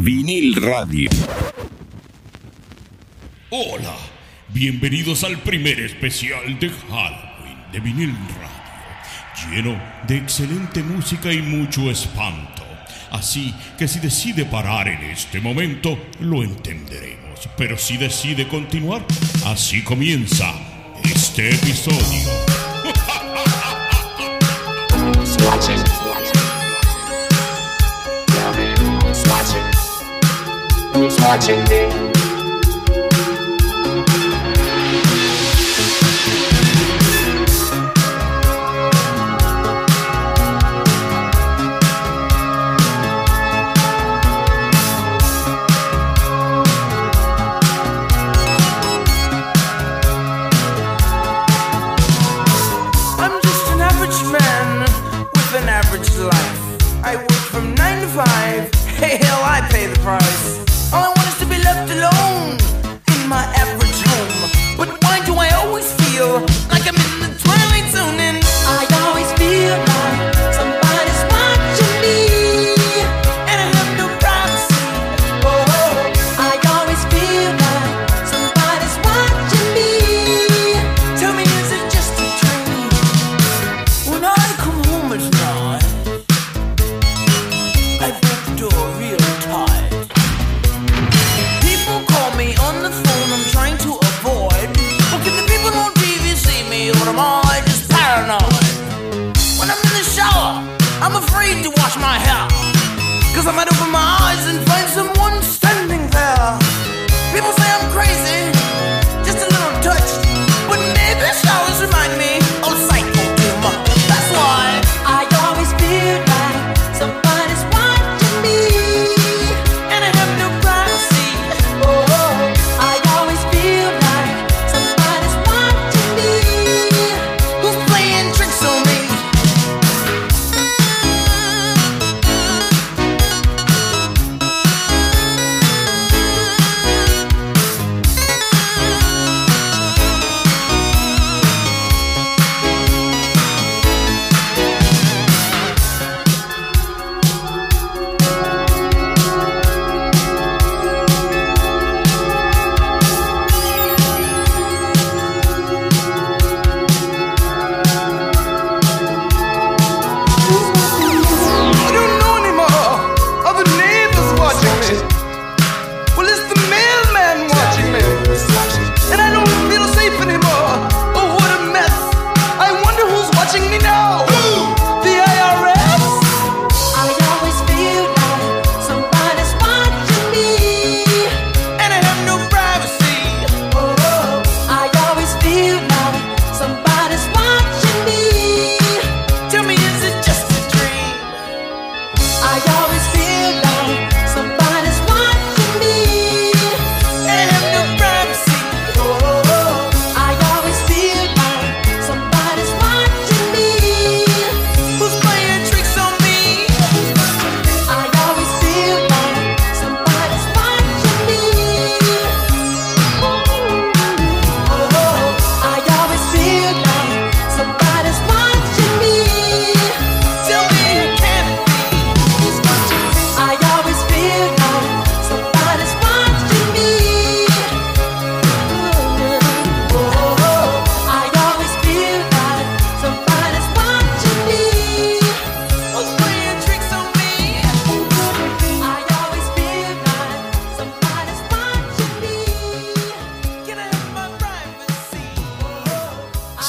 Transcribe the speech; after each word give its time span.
Vinil 0.00 0.56
Radio. 0.56 1.08
Hola, 3.50 3.94
bienvenidos 4.48 5.22
al 5.22 5.38
primer 5.38 5.78
especial 5.80 6.58
de 6.58 6.68
Halloween 6.68 7.58
de 7.72 7.80
Vinil 7.80 8.14
Radio, 8.40 9.50
lleno 9.50 9.80
de 10.08 10.16
excelente 10.16 10.82
música 10.82 11.32
y 11.32 11.42
mucho 11.42 11.90
espanto. 11.90 12.64
Así 13.12 13.54
que 13.78 13.86
si 13.86 14.00
decide 14.00 14.44
parar 14.44 14.88
en 14.88 15.04
este 15.04 15.40
momento, 15.40 15.96
lo 16.20 16.42
entenderemos. 16.42 17.48
Pero 17.56 17.78
si 17.78 17.96
decide 17.96 18.48
continuar, 18.48 19.04
así 19.46 19.82
comienza 19.82 20.52
este 21.04 21.50
episodio. 21.50 22.30
Who's 30.94 31.18
watching 31.22 31.58
me? 31.64 32.13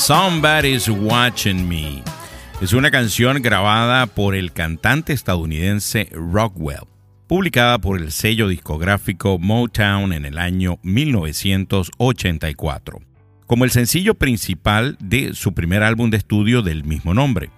Somebody's 0.05 0.87
Watching 0.87 1.67
Me. 1.67 2.03
Es 2.61 2.71
una 2.73 2.91
canción 2.91 3.41
grabada 3.41 4.05
por 4.05 4.35
el 4.35 4.53
cantante 4.53 5.13
estadounidense 5.13 6.09
Rockwell, 6.11 6.83
publicada 7.25 7.79
por 7.79 7.99
el 7.99 8.11
sello 8.11 8.47
discográfico 8.47 9.39
Motown 9.39 10.13
en 10.13 10.25
el 10.25 10.37
año 10.37 10.77
1984, 10.83 13.01
como 13.47 13.63
el 13.63 13.71
sencillo 13.71 14.13
principal 14.13 14.95
de 14.99 15.33
su 15.33 15.55
primer 15.55 15.81
álbum 15.81 16.11
de 16.11 16.17
estudio 16.17 16.61
del 16.61 16.83
mismo 16.83 17.15
nombre. 17.15 17.49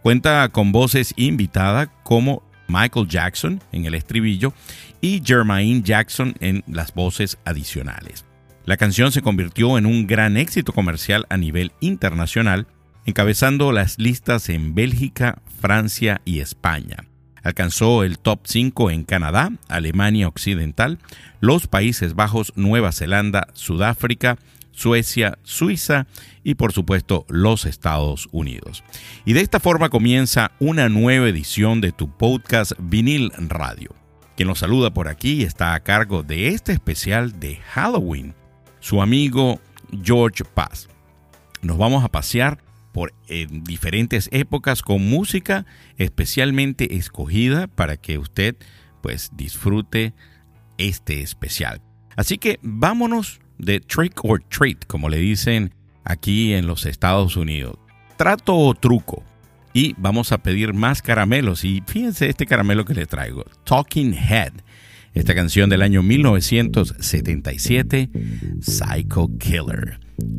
Cuenta 0.00 0.48
con 0.50 0.70
voces 0.70 1.12
invitadas 1.16 1.88
como 2.04 2.44
Michael 2.68 3.08
Jackson 3.08 3.60
en 3.72 3.84
el 3.84 3.96
estribillo 3.96 4.52
y 5.00 5.20
Jermaine 5.24 5.82
Jackson 5.82 6.36
en 6.38 6.62
las 6.68 6.94
voces 6.94 7.36
adicionales. 7.44 8.24
La 8.66 8.76
canción 8.76 9.12
se 9.12 9.22
convirtió 9.22 9.78
en 9.78 9.86
un 9.86 10.08
gran 10.08 10.36
éxito 10.36 10.72
comercial 10.72 11.24
a 11.30 11.36
nivel 11.36 11.70
internacional, 11.78 12.66
encabezando 13.04 13.70
las 13.70 14.00
listas 14.00 14.48
en 14.48 14.74
Bélgica, 14.74 15.40
Francia 15.60 16.20
y 16.24 16.40
España. 16.40 17.06
Alcanzó 17.44 18.02
el 18.02 18.18
top 18.18 18.40
5 18.42 18.90
en 18.90 19.04
Canadá, 19.04 19.52
Alemania 19.68 20.26
Occidental, 20.26 20.98
los 21.38 21.68
Países 21.68 22.16
Bajos, 22.16 22.52
Nueva 22.56 22.90
Zelanda, 22.90 23.46
Sudáfrica, 23.52 24.36
Suecia, 24.72 25.38
Suiza 25.44 26.08
y 26.42 26.56
por 26.56 26.72
supuesto 26.72 27.24
los 27.28 27.66
Estados 27.66 28.28
Unidos. 28.32 28.82
Y 29.24 29.34
de 29.34 29.42
esta 29.42 29.60
forma 29.60 29.90
comienza 29.90 30.50
una 30.58 30.88
nueva 30.88 31.28
edición 31.28 31.80
de 31.80 31.92
tu 31.92 32.10
podcast 32.10 32.72
Vinil 32.80 33.30
Radio 33.38 33.94
Quien 34.36 34.48
nos 34.48 34.58
saluda 34.58 34.92
por 34.92 35.06
aquí 35.06 35.44
está 35.44 35.74
a 35.74 35.80
cargo 35.84 36.24
de 36.24 36.48
este 36.48 36.72
especial 36.72 37.38
de 37.38 37.56
Halloween, 37.72 38.34
su 38.86 39.02
amigo 39.02 39.60
George 40.04 40.44
Paz. 40.44 40.88
Nos 41.60 41.76
vamos 41.76 42.04
a 42.04 42.08
pasear 42.08 42.62
por 42.92 43.12
diferentes 43.64 44.28
épocas 44.30 44.80
con 44.80 45.04
música 45.10 45.66
especialmente 45.98 46.94
escogida 46.94 47.66
para 47.66 47.96
que 47.96 48.16
usted 48.16 48.54
pues 49.02 49.32
disfrute 49.34 50.14
este 50.78 51.20
especial. 51.22 51.82
Así 52.14 52.38
que 52.38 52.60
vámonos 52.62 53.40
de 53.58 53.80
trick 53.80 54.24
or 54.24 54.40
treat, 54.44 54.86
como 54.86 55.08
le 55.08 55.18
dicen 55.18 55.74
aquí 56.04 56.54
en 56.54 56.68
los 56.68 56.86
Estados 56.86 57.36
Unidos. 57.36 57.76
Trato 58.16 58.54
o 58.54 58.72
truco 58.72 59.24
y 59.72 59.96
vamos 59.98 60.30
a 60.30 60.38
pedir 60.38 60.74
más 60.74 61.02
caramelos. 61.02 61.64
Y 61.64 61.82
fíjense 61.88 62.28
este 62.28 62.46
caramelo 62.46 62.84
que 62.84 62.94
le 62.94 63.06
traigo, 63.06 63.44
Talking 63.64 64.14
Head. 64.14 64.52
Esta 65.16 65.34
canción 65.34 65.68
del 65.70 65.82
año 65.82 66.02
1977, 66.02 68.10
Psycho 68.60 69.30
Killer. 69.38 69.98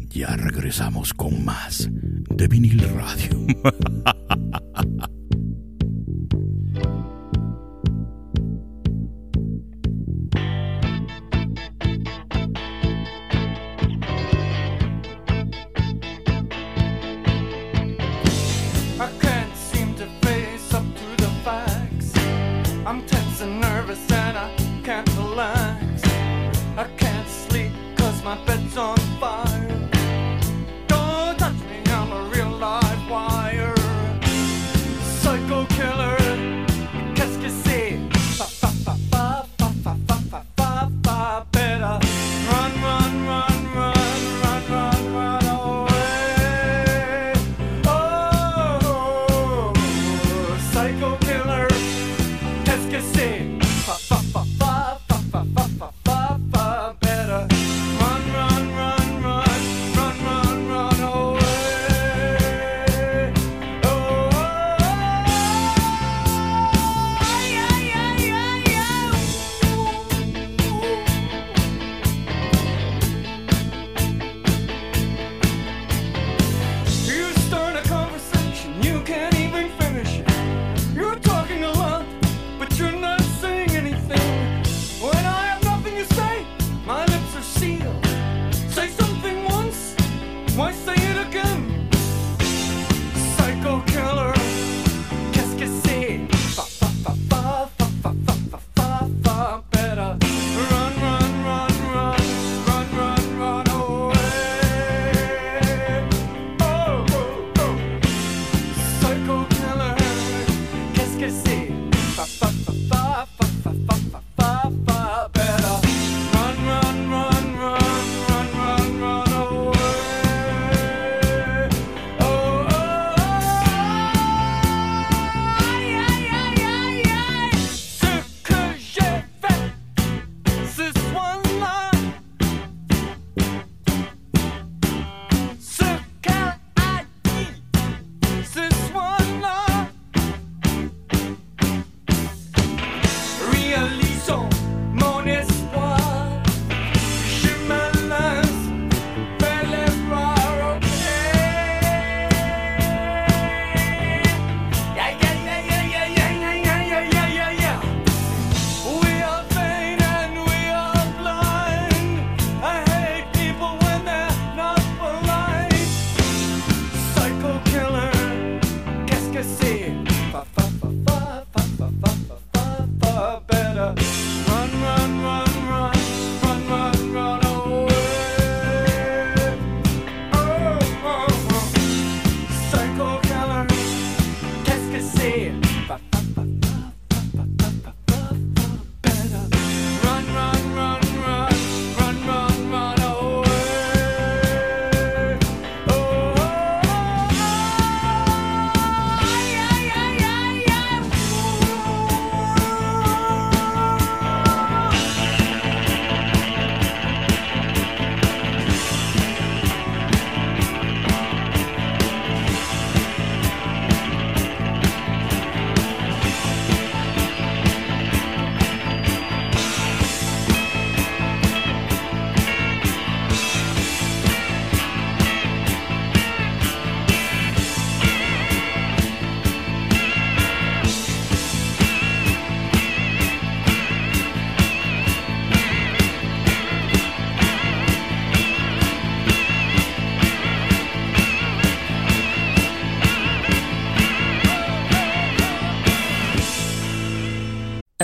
Ya 0.09 0.35
regresamos 0.37 1.15
con 1.15 1.43
más 1.43 1.89
de 1.91 2.47
vinil 2.47 2.79
radio. 2.79 3.47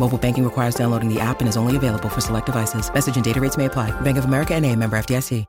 Mobile 0.00 0.16
banking 0.16 0.44
requires 0.44 0.74
downloading 0.74 1.12
the 1.12 1.20
app 1.20 1.40
and 1.40 1.48
is 1.48 1.58
only 1.58 1.76
available 1.76 2.08
for 2.08 2.22
select 2.22 2.46
devices. 2.46 2.90
Message 2.94 3.16
and 3.16 3.24
data 3.24 3.38
rates 3.38 3.58
may 3.58 3.66
apply. 3.66 3.90
Bank 4.00 4.16
of 4.16 4.24
America 4.24 4.54
and 4.54 4.64
a 4.64 4.74
member 4.74 4.96
FDIC. 4.96 5.44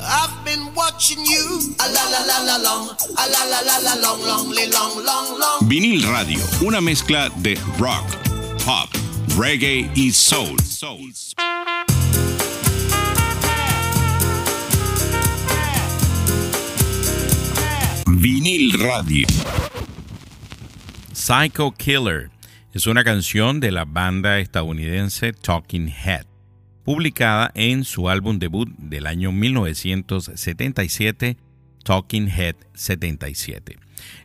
I've 0.00 0.44
been 0.44 0.72
watching 0.72 1.18
you. 1.18 1.74
A 1.80 1.90
la 1.90 2.04
la 2.14 2.20
la 2.30 2.38
la 2.46 2.56
long. 2.62 2.90
A 3.18 3.24
la 3.26 3.42
la 3.50 3.60
la 3.66 3.78
la 3.82 3.94
long, 4.00 4.20
long, 4.22 4.54
long, 4.70 5.04
long, 5.04 5.38
long. 5.38 5.68
Vinil 5.68 6.06
Radio, 6.12 6.38
una 6.64 6.80
mezcla 6.80 7.28
de 7.42 7.56
rock, 7.80 8.06
pop, 8.64 8.88
reggae 9.36 9.90
y 9.96 10.12
soul. 10.12 10.56
soul. 10.60 11.12
Vinil 18.06 18.78
Radio. 18.78 19.26
Psycho 21.12 21.72
Killer 21.72 22.30
es 22.72 22.86
una 22.86 23.04
canción 23.04 23.60
de 23.60 23.70
la 23.70 23.84
banda 23.84 24.38
estadounidense 24.38 25.34
Talking 25.34 25.90
Head, 25.90 26.24
publicada 26.84 27.50
en 27.54 27.84
su 27.84 28.08
álbum 28.08 28.38
debut 28.38 28.70
del 28.78 29.06
año 29.06 29.30
1977, 29.30 31.36
Talking 31.84 32.28
Head 32.28 32.56
77. 32.72 33.76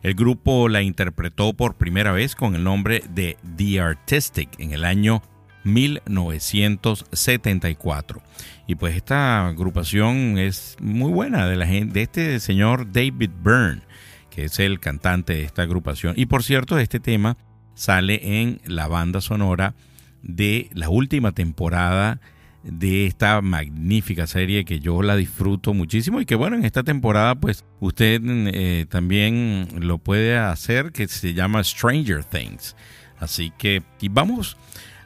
El 0.02 0.14
grupo 0.14 0.70
la 0.70 0.80
interpretó 0.80 1.52
por 1.52 1.76
primera 1.76 2.12
vez 2.12 2.34
con 2.34 2.54
el 2.54 2.64
nombre 2.64 3.04
de 3.10 3.36
The 3.56 3.80
Artistic 3.80 4.48
en 4.58 4.72
el 4.72 4.86
año 4.86 5.22
1974. 5.64 8.22
Y 8.66 8.76
pues 8.76 8.96
esta 8.96 9.46
agrupación 9.46 10.38
es 10.38 10.78
muy 10.80 11.12
buena 11.12 11.46
de, 11.46 11.56
la 11.56 11.66
de 11.66 12.00
este 12.00 12.40
señor 12.40 12.90
David 12.90 13.32
Byrne, 13.42 13.82
que 14.30 14.46
es 14.46 14.58
el 14.58 14.80
cantante 14.80 15.34
de 15.34 15.44
esta 15.44 15.60
agrupación. 15.62 16.14
Y 16.16 16.24
por 16.24 16.42
cierto, 16.42 16.78
este 16.78 16.98
tema 16.98 17.36
sale 17.78 18.40
en 18.40 18.60
la 18.66 18.88
banda 18.88 19.20
sonora 19.20 19.74
de 20.22 20.68
la 20.74 20.88
última 20.88 21.30
temporada 21.30 22.20
de 22.64 23.06
esta 23.06 23.40
magnífica 23.40 24.26
serie 24.26 24.64
que 24.64 24.80
yo 24.80 25.00
la 25.00 25.14
disfruto 25.14 25.74
muchísimo 25.74 26.20
y 26.20 26.26
que 26.26 26.34
bueno, 26.34 26.56
en 26.56 26.64
esta 26.64 26.82
temporada 26.82 27.36
pues 27.36 27.64
usted 27.78 28.20
eh, 28.24 28.86
también 28.88 29.68
lo 29.78 29.98
puede 29.98 30.36
hacer 30.36 30.90
que 30.90 31.06
se 31.06 31.34
llama 31.34 31.62
Stranger 31.62 32.24
Things. 32.24 32.74
Así 33.20 33.52
que 33.56 33.84
y 34.00 34.08
vamos 34.08 34.56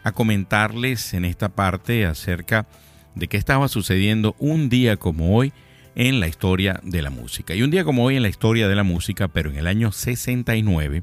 a 0.03 0.13
comentarles 0.13 1.13
en 1.13 1.27
esta 1.27 1.51
parte 1.51 2.07
acerca 2.07 2.67
de 3.15 3.29
qué 3.29 3.37
estaba 3.37 3.69
sucediendo 3.69 4.35
un 4.39 4.71
día 4.71 4.97
como 4.97 5.37
hoy 5.37 5.53
en 5.95 6.21
la 6.21 6.27
historia 6.27 6.81
de 6.83 7.03
la 7.03 7.11
música. 7.11 7.55
Y 7.55 7.63
un 7.63 7.71
día 7.71 7.85
como 7.85 8.03
hoy 8.03 8.17
en 8.17 8.23
la 8.23 8.31
historia 8.31 8.67
de 8.67 8.75
la 8.75 8.83
música, 8.83 9.29
pero 9.29 9.51
en 9.51 9.57
el 9.57 9.67
año 9.67 9.93
69, 9.93 11.03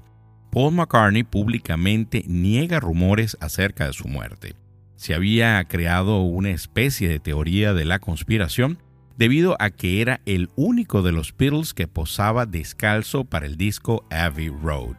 Paul 0.51 0.73
McCartney 0.73 1.23
públicamente 1.23 2.23
niega 2.27 2.79
rumores 2.79 3.37
acerca 3.39 3.85
de 3.85 3.93
su 3.93 4.07
muerte. 4.07 4.55
Se 4.95 5.13
había 5.13 5.63
creado 5.65 6.21
una 6.21 6.49
especie 6.49 7.07
de 7.07 7.19
teoría 7.19 7.73
de 7.73 7.85
la 7.85 7.99
conspiración 7.99 8.79
debido 9.17 9.55
a 9.59 9.69
que 9.69 10.01
era 10.01 10.21
el 10.25 10.49
único 10.55 11.01
de 11.01 11.11
los 11.11 11.35
Beatles 11.37 11.73
que 11.73 11.87
posaba 11.87 12.45
descalzo 12.45 13.25
para 13.25 13.45
el 13.45 13.57
disco 13.57 14.05
Abbey 14.09 14.49
Road. 14.49 14.95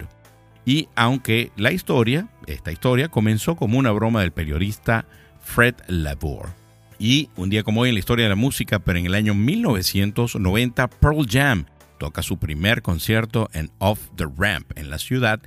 Y 0.64 0.88
aunque 0.95 1.50
la 1.57 1.73
historia, 1.73 2.28
esta 2.47 2.71
historia, 2.71 3.09
comenzó 3.09 3.57
como 3.57 3.78
una 3.78 3.90
broma 3.90 4.21
del 4.21 4.30
periodista 4.30 5.07
Fred 5.40 5.75
Labour. 5.88 6.50
Y 6.99 7.30
un 7.37 7.49
día 7.49 7.62
como 7.62 7.80
hoy 7.80 7.88
en 7.88 7.95
la 7.95 8.00
historia 8.00 8.26
de 8.26 8.28
la 8.28 8.37
música, 8.37 8.78
pero 8.78 8.99
en 8.99 9.07
el 9.07 9.14
año 9.14 9.35
1990, 9.35 10.88
Pearl 10.88 11.26
Jam 11.26 11.64
toca 12.00 12.23
su 12.23 12.38
primer 12.38 12.83
concierto 12.83 13.49
en 13.52 13.71
Off 13.78 14.09
the 14.16 14.26
Ramp 14.37 14.76
en 14.76 14.90
la 14.90 14.99
ciudad 14.99 15.40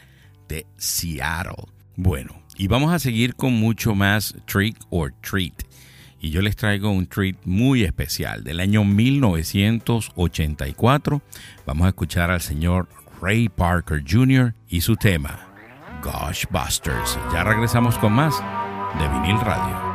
de 0.48 0.66
Seattle. 0.78 1.66
Bueno, 1.96 2.42
y 2.56 2.68
vamos 2.68 2.94
a 2.94 3.00
seguir 3.00 3.36
con 3.36 3.54
mucho 3.54 3.96
más 3.96 4.36
Trick 4.46 4.78
or 4.92 5.14
Treat. 5.22 5.64
Y 6.22 6.30
yo 6.30 6.42
les 6.42 6.56
traigo 6.56 6.92
un 6.92 7.08
treat 7.08 7.36
muy 7.44 7.84
especial 7.84 8.46
del 8.46 8.62
año 8.62 8.86
1984. 8.86 11.22
Vamos 11.66 11.86
a 11.86 11.90
escuchar 11.90 12.32
al 12.32 12.40
señor 12.40 12.88
Ray 13.22 13.50
Parker 13.50 14.02
Jr. 14.08 14.54
y 14.70 14.80
su 14.82 14.96
tema, 14.96 15.40
Gosh 16.02 16.46
Busters. 16.50 17.20
Ya 17.34 17.44
regresamos 17.44 17.98
con 17.98 18.14
más 18.14 18.42
de 19.00 19.10
Vinil 19.10 19.42
Radio. 19.42 19.93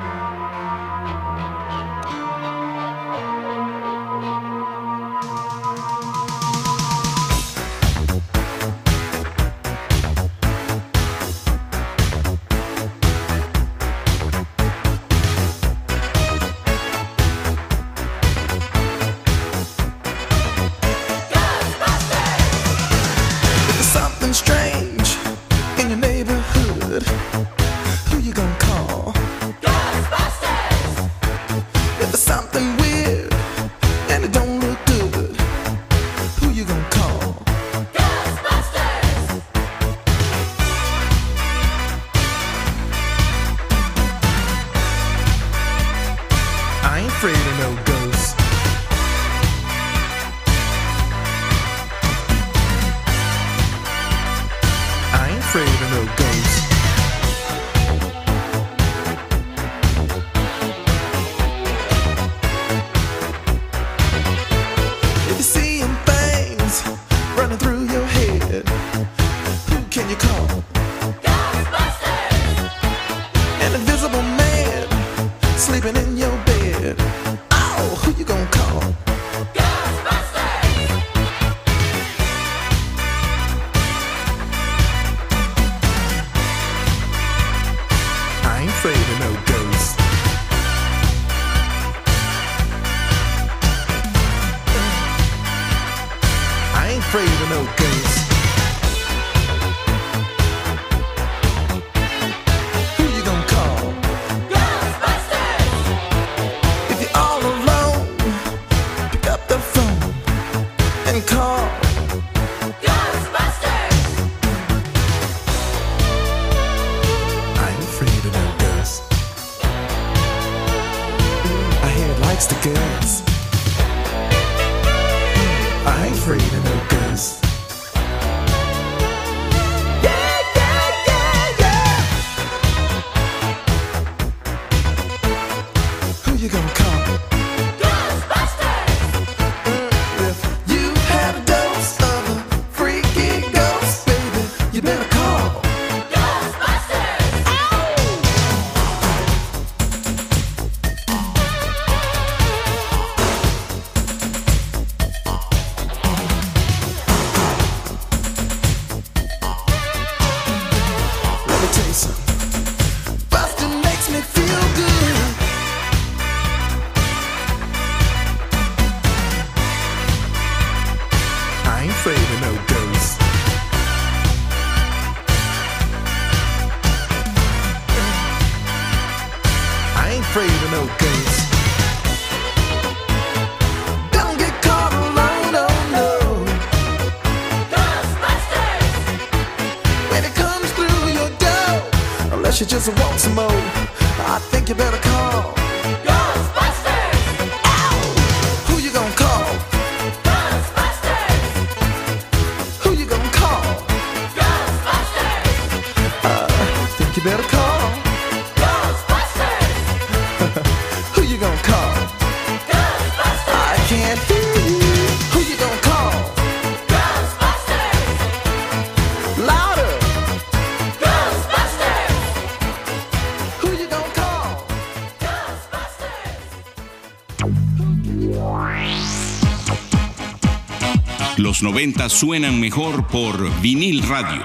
Los 231.61 231.73
90 231.73 232.09
suenan 232.09 232.61
mejor 232.61 233.05
por 233.09 233.61
vinil 233.61 234.01
radio. 234.07 234.45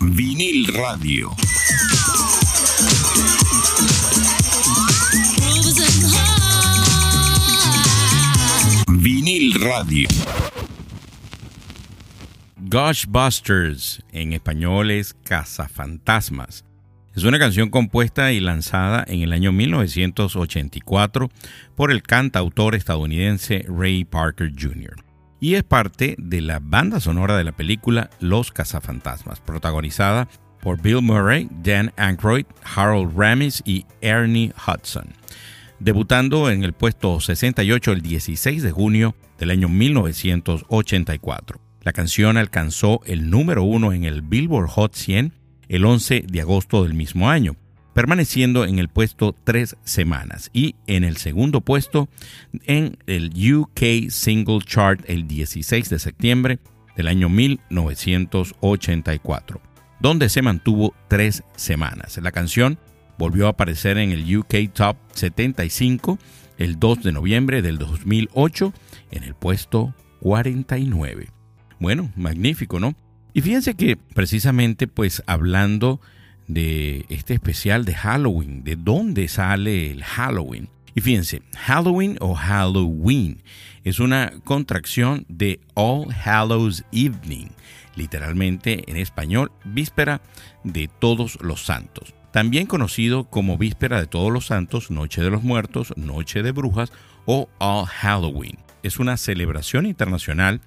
Vinil 0.00 0.66
radio. 0.74 1.30
Vinil 8.88 9.54
radio. 9.60 10.08
Ghostbusters, 12.56 14.02
en 14.10 14.32
español 14.32 14.90
es 14.90 15.14
Cazafantasmas. 15.22 16.65
Es 17.16 17.24
una 17.24 17.38
canción 17.38 17.70
compuesta 17.70 18.30
y 18.32 18.40
lanzada 18.40 19.02
en 19.08 19.22
el 19.22 19.32
año 19.32 19.50
1984 19.50 21.30
por 21.74 21.90
el 21.90 22.02
cantautor 22.02 22.74
estadounidense 22.74 23.64
Ray 23.66 24.04
Parker 24.04 24.52
Jr. 24.52 24.96
Y 25.40 25.54
es 25.54 25.62
parte 25.62 26.16
de 26.18 26.42
la 26.42 26.58
banda 26.60 27.00
sonora 27.00 27.38
de 27.38 27.44
la 27.44 27.52
película 27.52 28.10
Los 28.20 28.52
Cazafantasmas, 28.52 29.40
protagonizada 29.40 30.28
por 30.60 30.82
Bill 30.82 31.00
Murray, 31.00 31.48
Dan 31.62 31.90
Aykroyd, 31.96 32.44
Harold 32.62 33.18
Ramis 33.18 33.62
y 33.64 33.86
Ernie 34.02 34.52
Hudson 34.66 35.14
debutando 35.78 36.50
en 36.50 36.64
el 36.64 36.72
puesto 36.72 37.20
68 37.20 37.92
el 37.92 38.00
16 38.00 38.62
de 38.62 38.70
junio 38.72 39.14
del 39.38 39.50
año 39.50 39.68
1984. 39.68 41.60
La 41.82 41.92
canción 41.92 42.36
alcanzó 42.38 43.00
el 43.04 43.30
número 43.30 43.62
uno 43.62 43.92
en 43.92 44.04
el 44.04 44.22
Billboard 44.22 44.68
Hot 44.70 44.94
100 44.94 45.34
el 45.68 45.84
11 45.84 46.24
de 46.26 46.40
agosto 46.40 46.84
del 46.84 46.94
mismo 46.94 47.28
año, 47.30 47.56
permaneciendo 47.94 48.64
en 48.64 48.78
el 48.78 48.88
puesto 48.88 49.34
tres 49.44 49.76
semanas 49.84 50.50
y 50.52 50.74
en 50.86 51.04
el 51.04 51.16
segundo 51.16 51.60
puesto 51.60 52.08
en 52.66 52.98
el 53.06 53.30
UK 53.54 54.10
Single 54.10 54.60
Chart 54.64 55.00
el 55.06 55.26
16 55.26 55.88
de 55.88 55.98
septiembre 55.98 56.58
del 56.96 57.08
año 57.08 57.28
1984, 57.28 59.60
donde 60.00 60.28
se 60.28 60.42
mantuvo 60.42 60.94
tres 61.08 61.42
semanas. 61.56 62.18
La 62.18 62.32
canción 62.32 62.78
volvió 63.18 63.46
a 63.46 63.50
aparecer 63.50 63.98
en 63.98 64.12
el 64.12 64.36
UK 64.36 64.72
Top 64.72 64.96
75 65.12 66.18
el 66.58 66.78
2 66.78 67.02
de 67.02 67.12
noviembre 67.12 67.62
del 67.62 67.78
2008 67.78 68.72
en 69.10 69.22
el 69.22 69.34
puesto 69.34 69.94
49. 70.20 71.28
Bueno, 71.78 72.10
magnífico, 72.16 72.80
¿no? 72.80 72.94
Y 73.36 73.42
fíjense 73.42 73.74
que 73.74 73.96
precisamente 73.96 74.86
pues 74.86 75.22
hablando 75.26 76.00
de 76.48 77.04
este 77.10 77.34
especial 77.34 77.84
de 77.84 77.94
Halloween, 77.94 78.64
de 78.64 78.76
dónde 78.76 79.28
sale 79.28 79.90
el 79.90 80.04
Halloween. 80.04 80.70
Y 80.94 81.02
fíjense, 81.02 81.42
Halloween 81.54 82.16
o 82.20 82.34
Halloween 82.34 83.42
es 83.84 84.00
una 84.00 84.32
contracción 84.44 85.26
de 85.28 85.60
All 85.74 86.06
Hallows 86.24 86.84
Evening, 86.92 87.48
literalmente 87.94 88.90
en 88.90 88.96
español, 88.96 89.52
víspera 89.66 90.22
de 90.64 90.88
todos 90.88 91.36
los 91.42 91.66
santos. 91.66 92.14
También 92.32 92.66
conocido 92.66 93.24
como 93.24 93.58
víspera 93.58 94.00
de 94.00 94.06
todos 94.06 94.32
los 94.32 94.46
santos, 94.46 94.90
Noche 94.90 95.20
de 95.20 95.28
los 95.28 95.42
Muertos, 95.42 95.92
Noche 95.98 96.42
de 96.42 96.52
Brujas 96.52 96.90
o 97.26 97.50
All 97.58 97.84
Halloween. 97.84 98.65
Es 98.86 99.00
una 99.00 99.16
celebración 99.16 99.84
internacional 99.84 100.60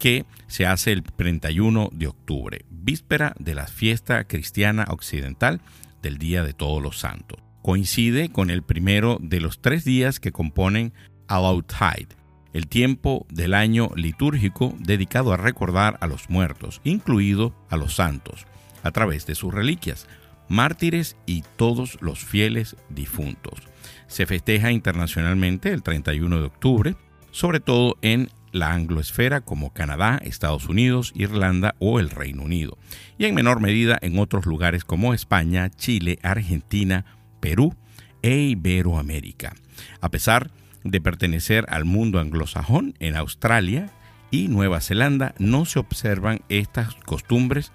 que 0.00 0.24
se 0.48 0.66
hace 0.66 0.90
el 0.90 1.04
31 1.04 1.90
de 1.92 2.08
octubre, 2.08 2.64
víspera 2.68 3.32
de 3.38 3.54
la 3.54 3.68
fiesta 3.68 4.24
cristiana 4.24 4.86
occidental 4.88 5.60
del 6.02 6.18
Día 6.18 6.42
de 6.42 6.52
Todos 6.52 6.82
los 6.82 6.98
Santos. 6.98 7.38
Coincide 7.62 8.32
con 8.32 8.50
el 8.50 8.64
primero 8.64 9.18
de 9.20 9.38
los 9.38 9.62
tres 9.62 9.84
días 9.84 10.18
que 10.18 10.32
componen 10.32 10.92
Tide, 11.28 12.16
el 12.52 12.66
tiempo 12.66 13.24
del 13.30 13.54
año 13.54 13.90
litúrgico 13.94 14.74
dedicado 14.80 15.32
a 15.32 15.36
recordar 15.36 15.96
a 16.00 16.08
los 16.08 16.28
muertos, 16.28 16.80
incluido 16.82 17.54
a 17.68 17.76
los 17.76 17.94
santos, 17.94 18.46
a 18.82 18.90
través 18.90 19.26
de 19.26 19.36
sus 19.36 19.54
reliquias, 19.54 20.08
mártires 20.48 21.16
y 21.24 21.44
todos 21.54 21.98
los 22.00 22.18
fieles 22.18 22.74
difuntos. 22.88 23.60
Se 24.08 24.26
festeja 24.26 24.72
internacionalmente 24.72 25.72
el 25.72 25.84
31 25.84 26.40
de 26.40 26.46
octubre, 26.46 26.96
sobre 27.30 27.60
todo 27.60 27.96
en 28.02 28.30
la 28.52 28.72
angloesfera 28.72 29.40
como 29.40 29.72
Canadá, 29.72 30.20
Estados 30.22 30.68
Unidos, 30.68 31.12
Irlanda 31.14 31.74
o 31.78 32.00
el 32.00 32.10
Reino 32.10 32.42
Unido, 32.42 32.78
y 33.18 33.26
en 33.26 33.34
menor 33.34 33.60
medida 33.60 33.98
en 34.02 34.18
otros 34.18 34.46
lugares 34.46 34.84
como 34.84 35.14
España, 35.14 35.70
Chile, 35.70 36.18
Argentina, 36.22 37.04
Perú 37.40 37.74
e 38.22 38.36
Iberoamérica. 38.36 39.54
A 40.00 40.08
pesar 40.10 40.50
de 40.84 41.00
pertenecer 41.00 41.66
al 41.68 41.84
mundo 41.84 42.18
anglosajón, 42.18 42.94
en 42.98 43.16
Australia 43.16 43.90
y 44.30 44.48
Nueva 44.48 44.80
Zelanda 44.80 45.34
no 45.38 45.64
se 45.64 45.78
observan 45.78 46.40
estas 46.48 46.94
costumbres 46.94 47.72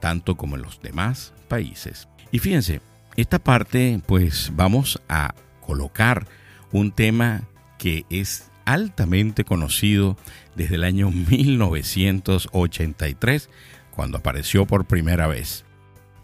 tanto 0.00 0.36
como 0.36 0.56
en 0.56 0.62
los 0.62 0.80
demás 0.82 1.32
países. 1.48 2.08
Y 2.30 2.38
fíjense, 2.38 2.80
esta 3.16 3.38
parte 3.38 4.00
pues 4.06 4.52
vamos 4.54 5.00
a 5.08 5.34
colocar 5.60 6.26
un 6.72 6.92
tema 6.92 7.42
que 7.78 8.04
es 8.10 8.51
altamente 8.64 9.44
conocido 9.44 10.16
desde 10.54 10.76
el 10.76 10.84
año 10.84 11.10
1983, 11.10 13.50
cuando 13.94 14.18
apareció 14.18 14.66
por 14.66 14.84
primera 14.84 15.26
vez. 15.26 15.64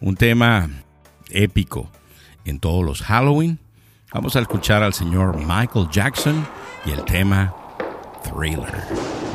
Un 0.00 0.14
tema 0.16 0.70
épico 1.30 1.90
en 2.44 2.60
todos 2.60 2.84
los 2.84 3.02
Halloween. 3.02 3.58
Vamos 4.12 4.36
a 4.36 4.40
escuchar 4.40 4.82
al 4.82 4.92
señor 4.94 5.38
Michael 5.38 5.88
Jackson 5.90 6.46
y 6.86 6.92
el 6.92 7.04
tema 7.04 7.54
Thriller. 8.22 9.27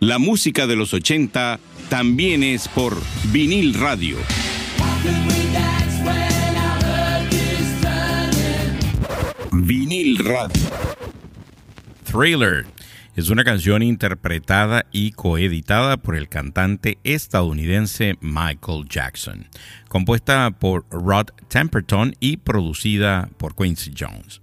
La 0.00 0.18
música 0.18 0.66
de 0.66 0.76
los 0.76 0.92
80 0.92 1.58
también 1.88 2.42
es 2.42 2.68
por 2.68 2.96
vinil 3.32 3.74
radio. 3.74 4.16
Thriller 12.04 12.64
es 13.14 13.28
una 13.28 13.44
canción 13.44 13.82
interpretada 13.82 14.86
y 14.90 15.12
coeditada 15.12 15.98
por 15.98 16.16
el 16.16 16.30
cantante 16.30 16.98
estadounidense 17.04 18.16
Michael 18.22 18.86
Jackson, 18.88 19.46
compuesta 19.88 20.50
por 20.50 20.86
Rod 20.90 21.26
Temperton 21.48 22.16
y 22.20 22.38
producida 22.38 23.28
por 23.36 23.54
Quincy 23.54 23.92
Jones. 23.98 24.40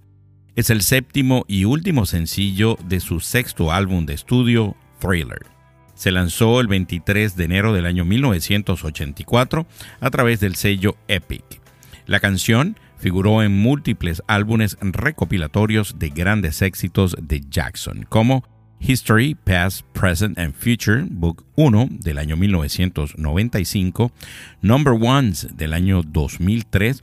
Es 0.54 0.70
el 0.70 0.82
séptimo 0.82 1.44
y 1.48 1.64
último 1.64 2.06
sencillo 2.06 2.78
de 2.84 3.00
su 3.00 3.18
sexto 3.18 3.72
álbum 3.72 4.06
de 4.06 4.14
estudio, 4.14 4.76
Thriller. 5.00 5.46
Se 5.94 6.12
lanzó 6.12 6.60
el 6.60 6.68
23 6.68 7.34
de 7.34 7.44
enero 7.44 7.72
del 7.72 7.86
año 7.86 8.04
1984 8.04 9.66
a 10.00 10.10
través 10.10 10.38
del 10.38 10.54
sello 10.54 10.96
Epic. 11.08 11.60
La 12.06 12.20
canción 12.20 12.76
figuró 13.02 13.42
en 13.42 13.58
múltiples 13.58 14.22
álbumes 14.28 14.78
recopilatorios 14.80 15.98
de 15.98 16.10
grandes 16.10 16.62
éxitos 16.62 17.16
de 17.20 17.40
Jackson, 17.50 18.06
como 18.08 18.44
History, 18.78 19.34
Past, 19.34 19.84
Present 19.92 20.38
and 20.38 20.54
Future, 20.54 21.04
Book 21.10 21.44
1 21.56 21.88
del 21.98 22.18
año 22.18 22.36
1995, 22.36 24.12
Number 24.60 24.94
Ones 24.94 25.48
del 25.56 25.72
año 25.72 26.02
2003, 26.04 27.02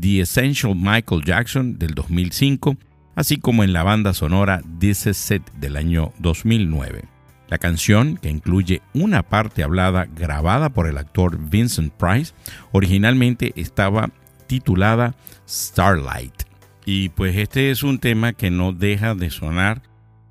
The 0.00 0.22
Essential 0.22 0.74
Michael 0.74 1.22
Jackson 1.26 1.78
del 1.78 1.94
2005, 1.94 2.78
así 3.14 3.36
como 3.36 3.64
en 3.64 3.74
la 3.74 3.82
banda 3.82 4.14
sonora 4.14 4.62
This 4.78 5.06
Is 5.06 5.30
It 5.30 5.42
del 5.60 5.76
año 5.76 6.14
2009. 6.20 7.04
La 7.50 7.58
canción, 7.58 8.16
que 8.16 8.30
incluye 8.30 8.80
una 8.94 9.22
parte 9.22 9.62
hablada 9.62 10.06
grabada 10.06 10.70
por 10.70 10.86
el 10.86 10.96
actor 10.96 11.38
Vincent 11.38 11.92
Price, 11.92 12.32
originalmente 12.72 13.52
estaba 13.56 14.08
titulada 14.46 15.14
Starlight. 15.48 16.44
Y 16.84 17.08
pues 17.10 17.36
este 17.36 17.70
es 17.70 17.82
un 17.82 17.98
tema 17.98 18.32
que 18.32 18.50
no 18.50 18.72
deja 18.72 19.14
de 19.14 19.30
sonar 19.30 19.82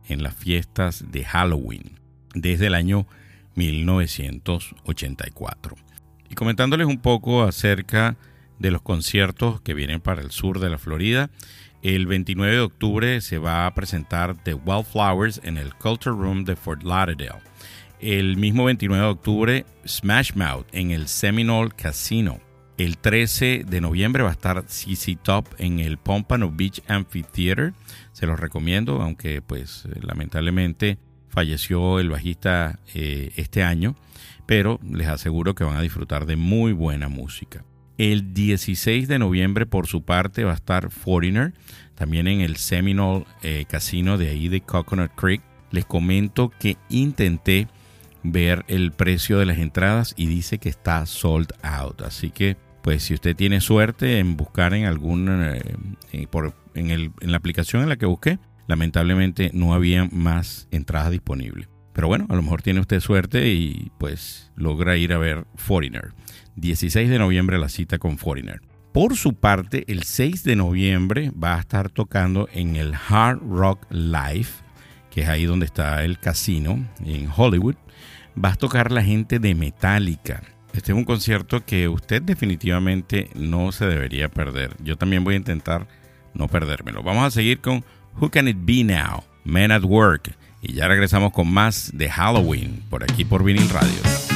en 0.08 0.24
las 0.24 0.36
fiestas 0.36 1.12
de 1.12 1.26
Halloween 1.26 2.00
desde 2.36 2.68
el 2.68 2.76
año 2.76 3.08
1984. 3.56 5.76
Y 6.30 6.36
comentándoles 6.36 6.88
un 6.88 7.00
poco 7.00 7.44
acerca 7.44 8.18
de 8.60 8.72
los 8.72 8.82
conciertos 8.82 9.62
que 9.62 9.74
vienen 9.74 10.02
para 10.02 10.22
el 10.22 10.32
sur 10.32 10.60
de 10.60 10.70
la 10.70 10.78
Florida, 10.78 11.30
el 11.82 12.08
29 12.08 12.54
de 12.54 12.62
octubre 12.62 13.22
se 13.22 13.38
va 13.38 13.66
a 13.66 13.76
presentar 13.76 14.36
The 14.44 14.54
Wildflowers 14.54 15.42
en 15.44 15.58
el 15.58 15.74
Culture 15.76 16.16
Room 16.16 16.46
de 16.46 16.56
Fort 16.56 16.84
Lauderdale. 16.84 17.42
El 18.00 18.38
mismo 18.38 18.64
29 18.66 19.04
de 19.04 19.10
octubre, 19.10 19.66
Smash 19.86 20.34
Mouth 20.34 20.66
en 20.72 20.92
el 20.92 21.08
Seminole 21.08 21.72
Casino. 21.76 22.40
El 22.78 22.98
13 22.98 23.66
de 23.68 23.82
noviembre 23.82 24.24
va 24.24 24.30
a 24.30 24.34
estar 24.34 24.64
CC 24.68 25.16
Top 25.22 25.48
en 25.60 25.80
el 25.80 25.98
Pompano 25.98 26.52
Beach 26.52 26.82
Amphitheater. 26.88 27.74
Se 28.14 28.26
los 28.26 28.40
recomiendo, 28.40 29.02
aunque 29.02 29.44
pues 29.44 29.88
lamentablemente 30.02 30.98
falleció 31.30 32.00
el 32.00 32.10
bajista 32.10 32.80
eh, 32.96 33.32
este 33.36 33.64
año, 33.64 33.96
pero 34.48 34.80
les 34.90 35.08
aseguro 35.08 35.54
que 35.54 35.64
van 35.64 35.78
a 35.78 35.82
disfrutar 35.82 36.26
de 36.26 36.36
muy 36.36 36.74
buena 36.74 37.10
música. 37.10 37.64
El 38.00 38.34
16 38.34 39.08
de 39.08 39.20
noviembre, 39.20 39.68
por 39.68 39.86
su 39.86 40.04
parte, 40.04 40.44
va 40.44 40.52
a 40.52 40.56
estar 40.56 40.90
Foreigner, 40.90 41.54
también 41.94 42.28
en 42.28 42.42
el 42.42 42.56
Seminole 42.56 43.26
eh, 43.44 43.66
Casino 43.70 44.18
de 44.18 44.30
ahí 44.30 44.48
de 44.48 44.62
Coconut 44.62 45.12
Creek. 45.16 45.42
Les 45.70 45.86
comento 45.86 46.52
que 46.60 46.78
intenté 46.90 47.68
ver 48.24 48.66
el 48.68 48.92
precio 48.92 49.38
de 49.38 49.46
las 49.46 49.58
entradas 49.58 50.14
y 50.18 50.28
dice 50.28 50.58
que 50.58 50.70
está 50.70 51.06
sold 51.06 51.54
out. 51.62 52.02
Así 52.02 52.30
que, 52.32 52.58
pues, 52.82 53.04
si 53.04 53.14
usted 53.14 53.36
tiene 53.36 53.62
suerte 53.62 54.20
en 54.20 54.38
buscar 54.38 54.74
en 54.74 54.86
algún, 54.86 55.30
eh, 55.30 55.62
eh, 56.12 56.28
por, 56.28 56.56
en, 56.74 56.92
el, 56.92 57.12
en 57.22 57.32
la 57.32 57.38
aplicación 57.38 57.84
en 57.84 57.90
la 57.90 57.98
que 57.98 58.06
busqué, 58.06 58.40
lamentablemente 58.68 59.52
no 59.54 59.74
había 59.74 60.06
más 60.06 60.68
entradas 60.72 61.12
disponibles. 61.12 61.68
Pero 61.94 62.08
bueno, 62.08 62.26
a 62.30 62.36
lo 62.36 62.42
mejor 62.42 62.62
tiene 62.62 62.80
usted 62.80 63.00
suerte 63.00 63.50
y 63.50 63.92
pues 64.00 64.52
logra 64.56 64.98
ir 64.98 65.14
a 65.14 65.20
ver 65.20 65.46
Foreigner. 65.56 66.14
16 66.56 67.10
de 67.10 67.20
noviembre 67.20 67.60
la 67.60 67.70
cita 67.70 68.00
con 68.00 68.18
Foreigner. 68.18 68.62
Por 68.92 69.16
su 69.16 69.34
parte, 69.34 69.86
el 69.88 70.04
6 70.04 70.44
de 70.44 70.56
noviembre 70.56 71.32
va 71.32 71.56
a 71.56 71.60
estar 71.60 71.90
tocando 71.90 72.48
en 72.54 72.76
el 72.76 72.94
Hard 72.94 73.40
Rock 73.40 73.86
Live, 73.90 74.50
que 75.10 75.22
es 75.22 75.30
ahí 75.30 75.46
donde 75.46 75.66
está 75.66 76.04
el 76.04 76.20
casino 76.20 76.88
en 77.04 77.28
Hollywood. 77.36 77.76
Va 78.42 78.50
a 78.50 78.56
tocar 78.56 78.92
la 78.92 79.04
gente 79.04 79.40
de 79.40 79.56
Metallica. 79.56 80.42
Este 80.74 80.92
es 80.92 80.98
un 80.98 81.06
concierto 81.06 81.66
que 81.66 81.88
usted 81.88 82.22
definitivamente 82.22 83.30
no 83.36 83.72
se 83.72 83.86
debería 83.86 84.30
perder. 84.30 84.76
Yo 84.84 84.98
también 84.98 85.24
voy 85.24 85.36
a 85.36 85.38
intentar 85.38 85.88
no 86.34 86.48
perdérmelo. 86.48 87.04
Vamos 87.04 87.26
a 87.26 87.32
seguir 87.32 87.60
con 87.60 87.86
Who 88.20 88.32
Can 88.32 88.48
It 88.48 88.58
Be 88.62 88.84
Now? 88.84 89.24
Men 89.44 89.72
at 89.72 89.84
Work. 89.84 90.36
Y 90.62 90.74
ya 90.74 90.88
regresamos 90.88 91.32
con 91.32 91.52
más 91.52 91.92
de 91.94 92.10
Halloween 92.10 92.84
por 92.90 93.04
aquí 93.04 93.26
por 93.26 93.44
Vinil 93.44 93.70
Radio. 93.70 94.33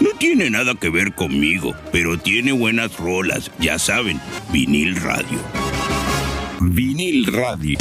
No 0.00 0.10
tiene 0.18 0.50
nada 0.50 0.74
que 0.74 0.90
ver 0.90 1.14
conmigo, 1.14 1.74
pero 1.90 2.18
tiene 2.18 2.52
buenas 2.52 2.98
rolas, 2.98 3.50
ya 3.58 3.78
saben, 3.78 4.20
vinil 4.52 4.94
radio. 4.96 5.38
Vinil 6.60 7.32
radio. 7.32 7.78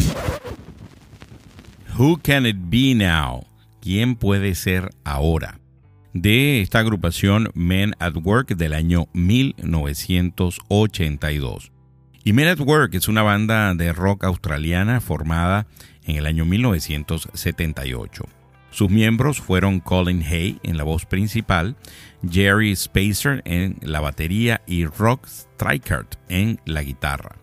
Who 1.97 2.21
Can 2.21 2.45
It 2.45 2.55
Be 2.59 2.95
Now? 2.95 3.45
¿Quién 3.81 4.15
puede 4.15 4.55
ser 4.55 4.91
ahora? 5.03 5.59
De 6.13 6.61
esta 6.61 6.79
agrupación 6.79 7.51
Men 7.53 7.93
at 7.99 8.15
Work 8.15 8.55
del 8.55 8.73
año 8.73 9.09
1982. 9.13 11.71
Y 12.23 12.33
Men 12.33 12.47
at 12.47 12.59
Work 12.59 12.95
es 12.95 13.07
una 13.07 13.21
banda 13.21 13.75
de 13.75 13.93
rock 13.93 14.23
australiana 14.23 14.99
formada 15.01 15.67
en 16.03 16.15
el 16.15 16.25
año 16.25 16.45
1978. 16.45 18.25
Sus 18.75 18.89
miembros 18.89 19.39
fueron 19.39 19.79
Colin 19.79 20.21
Hay 20.21 20.59
en 20.63 20.75
la 20.75 20.83
voz 20.83 21.05
principal, 21.05 21.77
Jerry 22.29 22.75
Spacer 22.75 23.41
en 23.45 23.77
la 23.81 24.01
batería 24.01 24.63
y 24.67 24.83
Rock 24.83 25.27
Strikert 25.27 26.17
en 26.27 26.59
la 26.65 26.83
guitarra. 26.83 27.37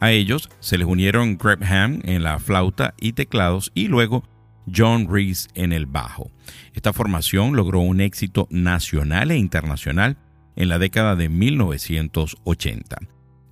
A 0.00 0.10
ellos 0.10 0.50
se 0.60 0.76
les 0.76 0.86
unieron 0.86 1.38
Greg 1.38 1.64
Ham 1.64 2.02
en 2.04 2.22
la 2.22 2.38
flauta 2.38 2.92
y 3.00 3.14
teclados 3.14 3.72
y 3.72 3.88
luego 3.88 4.28
John 4.70 5.08
Reese 5.10 5.48
en 5.54 5.72
el 5.72 5.86
bajo. 5.86 6.30
Esta 6.74 6.92
formación 6.92 7.56
logró 7.56 7.80
un 7.80 8.02
éxito 8.02 8.46
nacional 8.50 9.30
e 9.30 9.38
internacional 9.38 10.18
en 10.56 10.68
la 10.68 10.78
década 10.78 11.16
de 11.16 11.30
1980. 11.30 12.98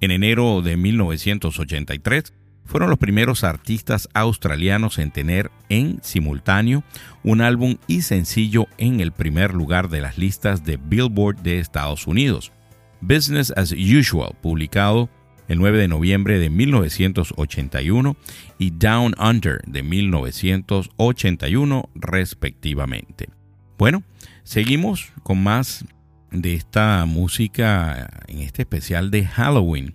En 0.03 0.11
enero 0.11 0.61
de 0.61 0.77
1983 0.77 2.35
fueron 2.65 2.91
los 2.91 2.99
primeros 2.99 3.45
artistas 3.45 4.09
australianos 4.15 4.99
en 4.99 5.11
tener 5.11 5.51
en 5.69 6.01
simultáneo 6.03 6.83
un 7.23 7.41
álbum 7.41 7.77
y 7.87 8.03
sencillo 8.03 8.67
en 8.79 9.01
el 9.01 9.13
primer 9.13 9.55
lugar 9.55 9.89
de 9.89 10.01
las 10.01 10.19
listas 10.19 10.65
de 10.65 10.77
Billboard 10.77 11.43
de 11.43 11.59
Estados 11.59 12.07
Unidos. 12.07 12.53
Business 13.01 13.53
as 13.57 13.73
Usual, 13.73 14.35
publicado 14.41 15.11
el 15.49 15.59
9 15.59 15.79
de 15.79 15.89
noviembre 15.89 16.39
de 16.39 16.51
1981, 16.51 18.17
y 18.59 18.71
Down 18.71 19.15
Under 19.19 19.61
de 19.67 19.83
1981 19.83 21.91
respectivamente. 21.95 23.29
Bueno, 23.77 24.03
seguimos 24.43 25.13
con 25.23 25.43
más 25.43 25.85
de 26.31 26.55
esta 26.55 27.05
música 27.07 28.09
en 28.27 28.39
este 28.39 28.63
especial 28.63 29.11
de 29.11 29.27
Halloween. 29.27 29.95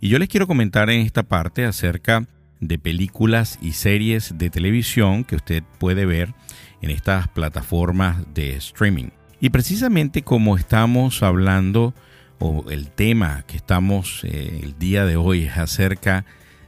Y 0.00 0.10
yo 0.10 0.18
les 0.18 0.28
quiero 0.28 0.46
comentar 0.46 0.90
en 0.90 1.00
esta 1.00 1.24
parte 1.24 1.64
acerca 1.64 2.26
de 2.60 2.78
películas 2.78 3.58
y 3.60 3.72
series 3.72 4.38
de 4.38 4.48
televisión 4.48 5.24
que 5.24 5.36
usted 5.36 5.62
puede 5.78 6.06
ver 6.06 6.34
en 6.82 6.90
estas 6.90 7.26
plataformas 7.28 8.18
de 8.32 8.54
streaming. 8.56 9.08
Y 9.40 9.50
precisamente 9.50 10.22
como 10.22 10.56
estamos 10.56 11.22
hablando, 11.22 11.94
o 12.38 12.70
el 12.70 12.90
tema 12.90 13.44
que 13.48 13.56
estamos 13.56 14.22
eh, 14.24 14.60
el 14.62 14.78
día 14.78 15.04
de 15.04 15.16
hoy 15.16 15.44
es 15.44 15.56
acerca 15.56 16.24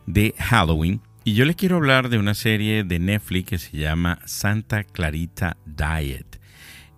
de 0.07 0.35
Halloween, 0.39 1.01
y 1.23 1.35
yo 1.35 1.45
les 1.45 1.55
quiero 1.55 1.77
hablar 1.77 2.09
de 2.09 2.19
una 2.19 2.35
serie 2.35 2.83
de 2.83 2.99
Netflix 2.99 3.49
que 3.49 3.59
se 3.59 3.77
llama 3.77 4.19
Santa 4.25 4.83
Clarita 4.83 5.57
Diet. 5.67 6.41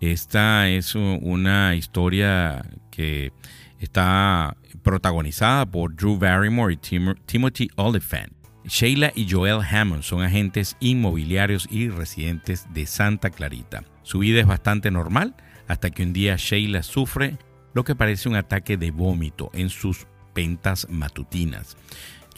Esta 0.01 0.69
es 0.69 0.95
una 0.95 1.75
historia 1.75 2.65
que 2.91 3.33
está 3.79 4.57
protagonizada 4.83 5.67
por 5.67 5.95
Drew 5.95 6.19
Barrymore 6.19 6.75
y 6.75 6.77
Tim- 6.77 7.17
Timothy 7.27 7.69
Oliphant. 7.77 8.33
Sheila 8.65 9.13
y 9.15 9.29
Joel 9.29 9.61
Hammond 9.69 10.03
son 10.03 10.23
agentes 10.23 10.77
inmobiliarios 10.79 11.67
y 11.71 11.89
residentes 11.89 12.67
de 12.73 12.87
Santa 12.87 13.31
Clarita. 13.31 13.83
Su 14.03 14.21
vida 14.21 14.41
es 14.41 14.47
bastante 14.47 14.91
normal 14.91 15.35
hasta 15.67 15.91
que 15.91 16.03
un 16.05 16.13
día 16.13 16.37
Sheila 16.37 16.83
sufre 16.83 17.39
lo 17.75 17.85
que 17.85 17.95
parece 17.97 18.29
un 18.29 18.37
ataque 18.37 18.77
de 18.77 18.91
vómito 18.91 19.51
en 19.55 19.69
sus 19.69 20.07
ventas 20.35 20.87
matutinas. 20.91 21.77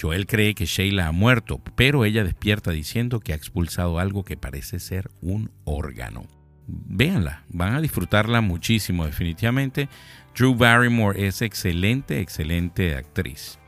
Joel 0.01 0.27
cree 0.27 0.55
que 0.55 0.67
Sheila 0.67 1.07
ha 1.09 1.13
muerto, 1.13 1.61
pero 1.77 2.05
ella 2.05 2.25
despierta 2.25 2.71
diciendo 2.71 3.21
que 3.21 3.33
ha 3.33 3.37
expulsado 3.37 3.99
algo 3.99 4.25
que 4.25 4.37
parece 4.37 4.81
ser 4.81 5.11
un 5.21 5.51
órgano. 5.65 6.25
Véanla, 6.67 7.45
van 7.49 7.75
a 7.75 7.81
disfrutarla 7.81 8.41
muchísimo 8.41 9.05
definitivamente. 9.05 9.89
Drew 10.37 10.55
Barrymore 10.55 11.27
es 11.27 11.40
excelente, 11.42 12.20
excelente 12.20 12.94
actriz. 12.97 13.59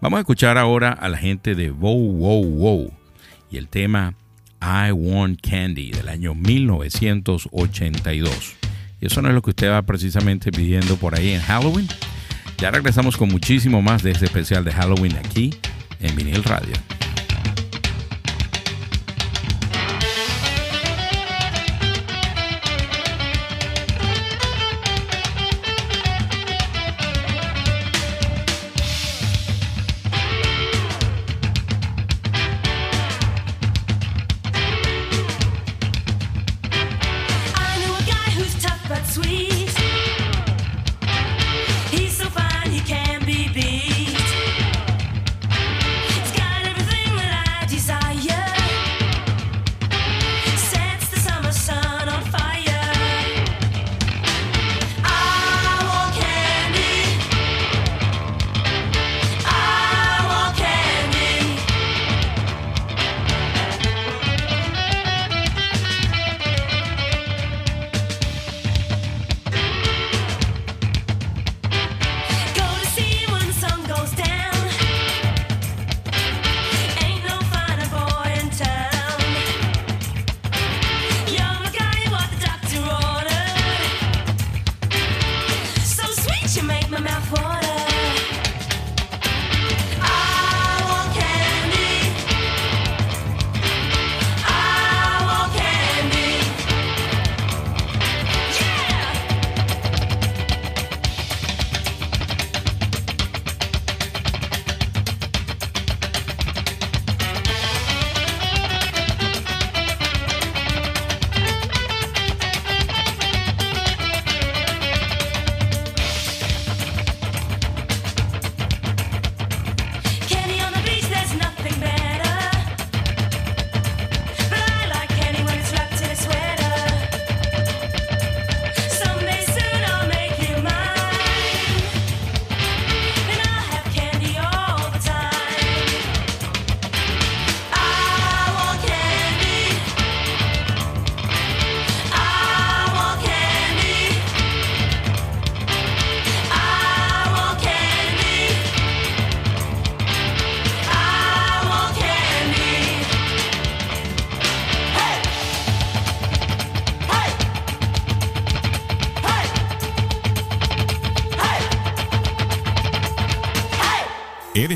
Vamos 0.00 0.16
a 0.16 0.20
escuchar 0.20 0.56
ahora 0.58 0.92
a 0.92 1.08
la 1.08 1.18
gente 1.18 1.54
de 1.54 1.70
Wow 1.70 2.14
Wow 2.14 2.44
Wow 2.44 2.92
y 3.48 3.58
el 3.58 3.68
tema 3.68 4.14
I 4.60 4.90
Want 4.92 5.40
Candy 5.40 5.92
del 5.92 6.08
año 6.08 6.34
1982. 6.34 8.56
Y 9.00 9.06
eso 9.06 9.22
no 9.22 9.28
es 9.28 9.34
lo 9.34 9.42
que 9.42 9.50
usted 9.50 9.70
va 9.70 9.82
precisamente 9.82 10.50
pidiendo 10.50 10.96
por 10.96 11.14
ahí 11.14 11.30
en 11.30 11.42
Halloween. 11.42 11.86
Ya 12.58 12.72
regresamos 12.72 13.16
con 13.16 13.28
muchísimo 13.28 13.80
más 13.80 14.02
de 14.02 14.10
este 14.10 14.24
especial 14.24 14.64
de 14.64 14.72
Halloween 14.72 15.16
aquí 15.16 15.54
en 16.00 16.16
Vinil 16.16 16.42
Radio. 16.42 16.74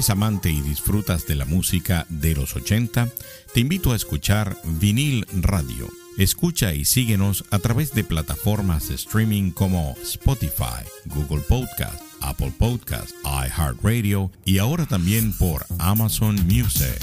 ¿Eres 0.05 0.11
amante 0.11 0.51
y 0.51 0.61
disfrutas 0.61 1.27
de 1.27 1.35
la 1.35 1.47
música 1.47 2.05
de 2.11 2.35
los 2.35 2.57
80? 2.57 3.09
Te 3.55 3.61
invito 3.61 3.91
a 3.91 3.97
escuchar 3.97 4.55
Vinil 4.63 5.27
Radio. 5.33 5.89
Escucha 6.19 6.75
y 6.75 6.85
síguenos 6.85 7.47
a 7.51 7.59
través 7.59 7.95
de 7.95 8.05
plataformas 8.05 8.91
de 8.91 8.97
streaming 8.97 9.51
como 9.51 9.97
Spotify, 10.03 10.85
Google 11.07 11.41
Podcast, 11.41 12.03
Apple 12.21 12.53
Podcast, 12.59 13.13
iHeartRadio 13.25 14.31
y 14.45 14.59
ahora 14.59 14.85
también 14.85 15.33
por 15.33 15.65
Amazon 15.79 16.35
Music. 16.45 17.01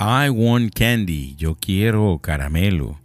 I 0.00 0.28
want 0.28 0.74
candy, 0.74 1.36
yo 1.36 1.54
quiero 1.54 2.18
caramelo, 2.20 2.98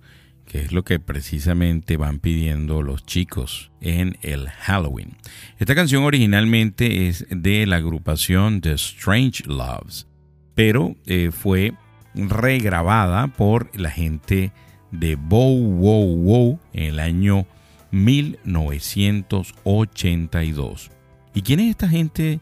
es 0.54 0.72
lo 0.72 0.84
que 0.84 1.00
precisamente 1.00 1.98
van 1.98 2.20
pidiendo 2.20 2.84
los 2.84 3.06
chicos 3.06 3.72
en 3.82 4.18
el 4.22 4.48
Halloween. 4.50 5.18
Esta 5.58 5.74
canción 5.74 6.04
originalmente 6.04 7.08
es 7.08 7.26
de 7.30 7.66
la 7.66 7.78
agrupación 7.78 8.62
The 8.62 8.74
Strange 8.74 9.46
Loves, 9.48 10.06
pero 10.54 10.96
eh, 11.08 11.32
fue 11.32 11.74
regrabada 12.14 13.26
por 13.28 13.72
la 13.78 13.90
gente 13.90 14.52
de 14.92 15.16
Bow 15.16 15.58
Wow 15.58 16.18
Wow 16.18 16.60
en 16.74 16.84
el 16.84 17.00
año 17.00 17.48
1982. 17.92 20.92
¿Y 21.34 21.42
quién 21.42 21.60
es 21.60 21.72
esta 21.72 21.90
gente 21.90 22.40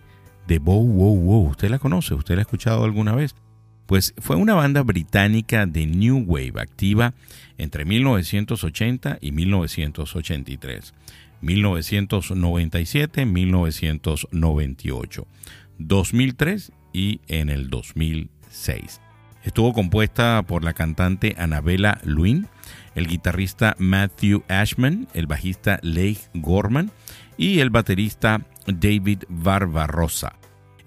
de 0.47 0.59
Bow 0.59 0.86
Wow 0.86 1.16
Wow? 1.16 1.51
¿Usted 1.51 1.70
la 1.70 1.80
conoce? 1.80 2.14
¿Usted 2.14 2.36
la 2.36 2.41
ha 2.41 2.43
escuchado 2.43 2.84
alguna 2.84 3.16
vez? 3.16 3.34
Pues 3.91 4.15
fue 4.19 4.37
una 4.37 4.53
banda 4.53 4.83
británica 4.83 5.65
de 5.65 5.85
New 5.85 6.23
Wave 6.25 6.61
activa 6.61 7.13
entre 7.57 7.83
1980 7.83 9.17
y 9.19 9.33
1983, 9.33 10.93
1997, 11.41 13.25
1998, 13.25 15.27
2003 15.77 16.71
y 16.93 17.19
en 17.27 17.49
el 17.49 17.69
2006. 17.69 19.01
Estuvo 19.43 19.73
compuesta 19.73 20.41
por 20.47 20.63
la 20.63 20.71
cantante 20.71 21.35
Annabella 21.37 21.99
Lewin, 22.05 22.47
el 22.95 23.07
guitarrista 23.07 23.75
Matthew 23.77 24.43
Ashman, 24.47 25.09
el 25.13 25.27
bajista 25.27 25.81
Leigh 25.83 26.29
Gorman 26.35 26.91
y 27.35 27.59
el 27.59 27.71
baterista 27.71 28.47
David 28.67 29.23
Barbarossa. 29.27 30.37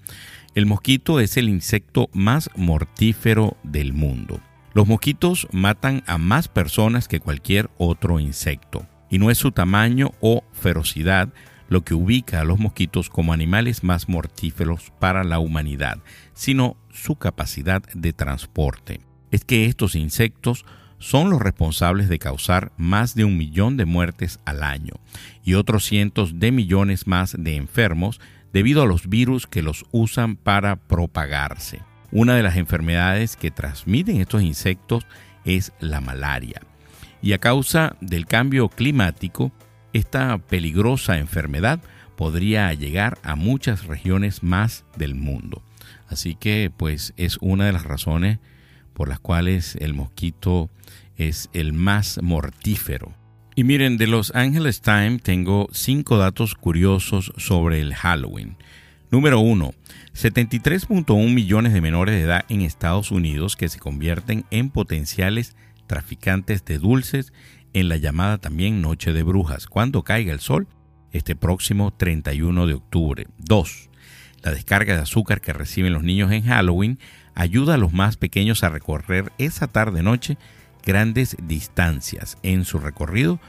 El 0.55 0.67
mosquito 0.67 1.19
es 1.21 1.37
el 1.37 1.49
insecto 1.49 2.09
más 2.15 2.49
mortífero 2.57 3.57
del 3.63 3.93
mundo. 3.93 4.41
Los 4.73 4.87
mosquitos 4.87 5.49
matan 5.53 6.03
a 6.07 6.19
más 6.19 6.49
personas 6.49 7.09
que 7.09 7.21
cualquier 7.21 7.71
otro 7.79 8.21
insecto. 8.21 8.87
Y 9.11 9.19
no 9.19 9.31
es 9.31 9.39
su 9.39 9.53
tamaño 9.53 10.13
o 10.21 10.45
ferocidad 10.53 11.33
lo 11.69 11.83
que 11.83 11.95
ubica 11.95 12.41
a 12.41 12.45
los 12.45 12.59
mosquitos 12.59 13.09
como 13.09 13.33
animales 13.33 13.85
más 13.85 14.09
mortíferos 14.09 14.93
para 14.99 15.25
la 15.25 15.39
humanidad, 15.39 15.99
sino 16.35 16.77
su 16.91 17.17
capacidad 17.17 17.83
de 17.95 18.13
transporte. 18.13 19.01
Es 19.31 19.45
que 19.45 19.67
estos 19.67 19.95
insectos 19.95 20.65
son 20.99 21.31
los 21.31 21.41
responsables 21.41 22.09
de 22.09 22.19
causar 22.19 22.73
más 22.77 23.15
de 23.15 23.25
un 23.25 23.37
millón 23.37 23.77
de 23.77 23.85
muertes 23.85 24.41
al 24.45 24.63
año 24.63 24.95
y 25.45 25.55
otros 25.55 25.85
cientos 25.85 26.39
de 26.39 26.53
millones 26.53 27.07
más 27.07 27.37
de 27.39 27.57
enfermos 27.57 28.21
debido 28.53 28.83
a 28.83 28.87
los 28.87 29.09
virus 29.09 29.47
que 29.47 29.63
los 29.63 29.85
usan 29.91 30.37
para 30.37 30.77
propagarse. 30.77 31.83
Una 32.13 32.35
de 32.35 32.43
las 32.43 32.57
enfermedades 32.57 33.37
que 33.37 33.51
transmiten 33.51 34.21
estos 34.21 34.43
insectos 34.43 35.07
es 35.45 35.73
la 35.81 36.01
malaria. 36.01 36.63
Y 37.21 37.33
a 37.33 37.39
causa 37.39 37.97
del 38.01 38.27
cambio 38.27 38.69
climático, 38.69 39.53
esta 39.97 40.39
peligrosa 40.39 41.19
enfermedad 41.19 41.81
podría 42.17 42.73
llegar 42.75 43.19
a 43.23 43.35
muchas 43.35 43.87
regiones 43.87 44.43
más 44.43 44.85
del 44.97 45.15
mundo. 45.15 45.63
Así 46.09 46.35
que 46.35 46.71
pues 46.75 47.15
es 47.17 47.39
una 47.41 47.67
de 47.67 47.73
las 47.73 47.85
razones 47.85 48.39
por 48.93 49.09
las 49.09 49.21
cuales 49.21 49.77
el 49.77 49.95
mosquito 49.95 50.71
es 51.17 51.51
el 51.53 51.73
más 51.73 52.21
mortífero. 52.23 53.15
Y 53.55 53.65
miren, 53.65 53.97
de 53.97 54.07
Los 54.07 54.35
Angeles 54.35 54.83
Times 54.83 55.23
tengo 55.23 55.69
cinco 55.73 56.19
datos 56.19 56.55
curiosos 56.55 57.33
sobre 57.39 57.81
el 57.81 57.95
Halloween. 57.95 58.57
Número 59.11 59.41
1. 59.41 59.73
73.1 60.15 61.33
millones 61.33 61.73
de 61.73 61.81
menores 61.81 62.15
de 62.15 62.23
edad 62.23 62.45
en 62.49 62.61
Estados 62.61 63.11
Unidos 63.11 63.57
que 63.57 63.69
se 63.69 63.79
convierten 63.79 64.45
en 64.51 64.69
potenciales 64.69 65.57
traficantes 65.87 66.65
de 66.65 66.79
dulces 66.79 67.33
en 67.77 67.91
la 67.91 67.99
llamada 67.99 68.39
también 68.39 68.81
Noche 68.81 69.13
de 69.13 69.23
Brujas, 69.23 69.67
cuando 69.67 70.03
caiga 70.03 70.33
el 70.33 70.41
sol, 70.41 70.67
este 71.13 71.37
próximo 71.37 71.93
31 71.93 72.67
de 72.67 72.73
octubre. 72.73 73.27
2. 73.37 73.91
La 74.43 74.53
descarga 74.53 74.95
de 74.95 75.03
azúcar 75.03 75.43
que 75.43 75.53
reciben 75.53 75.93
los 75.93 76.03
niños 76.03 76.33
en 76.33 76.45
Halloween 76.45 76.99
ayuda 77.35 77.75
a 77.75 77.77
los 77.77 77.93
más 77.93 78.17
pequeños 78.17 78.65
a 78.65 78.71
recorrer 78.71 79.31
esa 79.37 79.67
tarde-noche 79.67 80.39
grandes 80.87 81.37
distancias 81.43 82.39
en 82.43 82.65
su 82.65 82.79
recorrido 82.79 83.41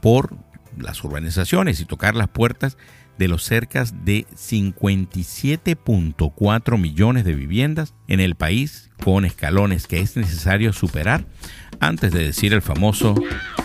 por 0.00 0.34
las 0.78 1.04
urbanizaciones 1.04 1.78
y 1.78 1.84
tocar 1.84 2.14
las 2.14 2.28
puertas 2.28 2.78
de 3.18 3.28
los 3.28 3.44
cerca 3.44 3.84
de 4.04 4.26
57.4 4.34 6.78
millones 6.78 7.24
de 7.24 7.34
viviendas 7.34 7.94
en 8.08 8.20
el 8.20 8.34
país 8.34 8.90
con 9.02 9.24
escalones 9.24 9.86
que 9.86 10.00
es 10.00 10.16
necesario 10.16 10.72
superar 10.72 11.24
antes 11.80 12.12
de 12.12 12.24
decir 12.24 12.52
el 12.52 12.62
famoso 12.62 13.14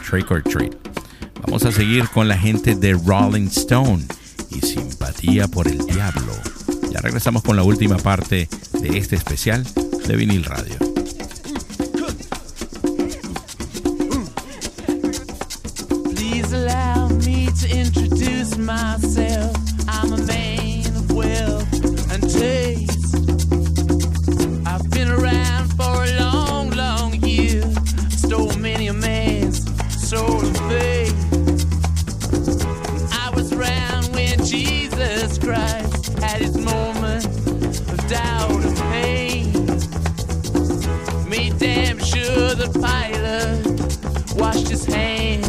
trick 0.10 0.32
or 0.32 0.44
treat. 0.44 0.76
Vamos 1.44 1.66
a 1.66 1.72
seguir 1.72 2.08
con 2.10 2.28
la 2.28 2.38
gente 2.38 2.76
de 2.76 2.94
Rolling 2.94 3.48
Stone 3.48 4.06
y 4.52 4.60
simpatía 4.62 5.48
por 5.48 5.68
el 5.68 5.80
diablo. 5.80 6.34
Ya 6.92 7.00
regresamos 7.02 7.42
con 7.44 7.56
la 7.56 7.64
última 7.64 7.98
parte 7.98 8.48
de 8.82 8.98
este 8.98 9.16
especial 9.16 9.66
de 10.08 10.16
vinil 10.16 10.44
radio. 10.44 10.76
Christ 35.50 36.20
had 36.20 36.42
his 36.42 36.56
moment 36.56 37.26
of 37.26 38.08
doubt 38.08 38.64
and 38.64 38.78
pain. 38.78 39.52
Made 41.28 41.58
damn 41.58 41.98
sure 41.98 42.54
that 42.54 42.72
Pilate 42.76 44.36
washed 44.40 44.68
his 44.70 44.86
hands 44.86 45.49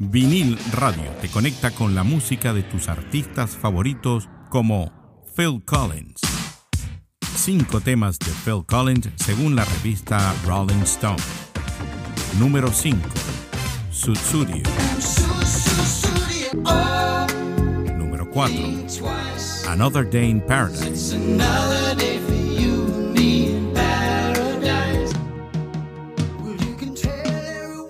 Vinil 0.00 0.56
Radio 0.74 1.10
te 1.20 1.28
conecta 1.28 1.72
con 1.72 1.96
la 1.96 2.04
música 2.04 2.52
de 2.52 2.62
tus 2.62 2.88
artistas 2.88 3.56
favoritos 3.56 4.28
como 4.48 4.92
Phil 5.36 5.60
Collins. 5.64 6.20
Cinco 7.36 7.80
temas 7.80 8.16
de 8.20 8.30
Phil 8.44 8.64
Collins 8.64 9.08
según 9.16 9.56
la 9.56 9.64
revista 9.64 10.32
Rolling 10.46 10.82
Stone. 10.82 11.20
Número 12.38 12.72
5. 12.72 12.96
Sutsurio. 13.90 14.62
Número 17.96 18.30
4. 18.30 18.56
Another 19.68 20.08
Day 20.08 20.30
in 20.30 20.40
Paradise. 20.40 21.16
Day 21.96 23.48
in 23.48 23.72
paradise. 23.74 25.12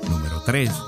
Número 0.08 0.40
3. 0.46 0.87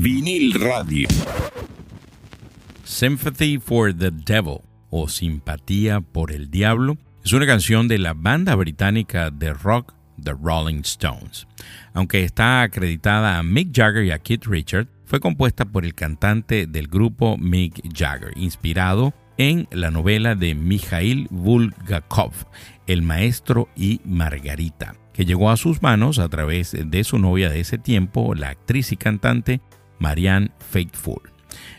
Vinil 0.00 0.54
Radio. 0.54 1.06
Sympathy 2.84 3.58
for 3.58 3.92
the 3.92 4.10
Devil 4.10 4.62
o 4.90 5.06
Simpatía 5.06 6.00
por 6.00 6.32
el 6.32 6.50
Diablo 6.50 6.96
es 7.22 7.32
una 7.32 7.46
canción 7.46 7.88
de 7.88 7.98
la 7.98 8.14
banda 8.14 8.54
británica 8.54 9.30
de 9.30 9.52
rock 9.52 9.92
The 10.22 10.32
Rolling 10.32 10.80
Stones. 10.80 11.46
Aunque 11.92 12.24
está 12.24 12.62
acreditada 12.62 13.38
a 13.38 13.42
Mick 13.42 13.76
Jagger 13.76 14.04
y 14.04 14.12
a 14.12 14.18
Keith 14.18 14.46
Richard, 14.46 14.88
fue 15.04 15.20
compuesta 15.20 15.66
por 15.66 15.84
el 15.84 15.94
cantante 15.94 16.66
del 16.66 16.88
grupo 16.88 17.36
Mick 17.36 17.82
Jagger, 17.94 18.32
inspirado 18.36 19.12
en 19.36 19.68
la 19.70 19.90
novela 19.90 20.34
de 20.34 20.54
Mikhail 20.54 21.28
Bulgakov, 21.30 22.32
El 22.86 23.02
Maestro 23.02 23.68
y 23.76 24.00
Margarita, 24.04 24.94
que 25.12 25.26
llegó 25.26 25.50
a 25.50 25.58
sus 25.58 25.82
manos 25.82 26.18
a 26.18 26.28
través 26.30 26.74
de 26.78 27.04
su 27.04 27.18
novia 27.18 27.50
de 27.50 27.60
ese 27.60 27.76
tiempo, 27.76 28.34
la 28.34 28.48
actriz 28.48 28.90
y 28.92 28.96
cantante 28.96 29.60
Marianne 30.02 30.50
Faithfull. 30.58 31.30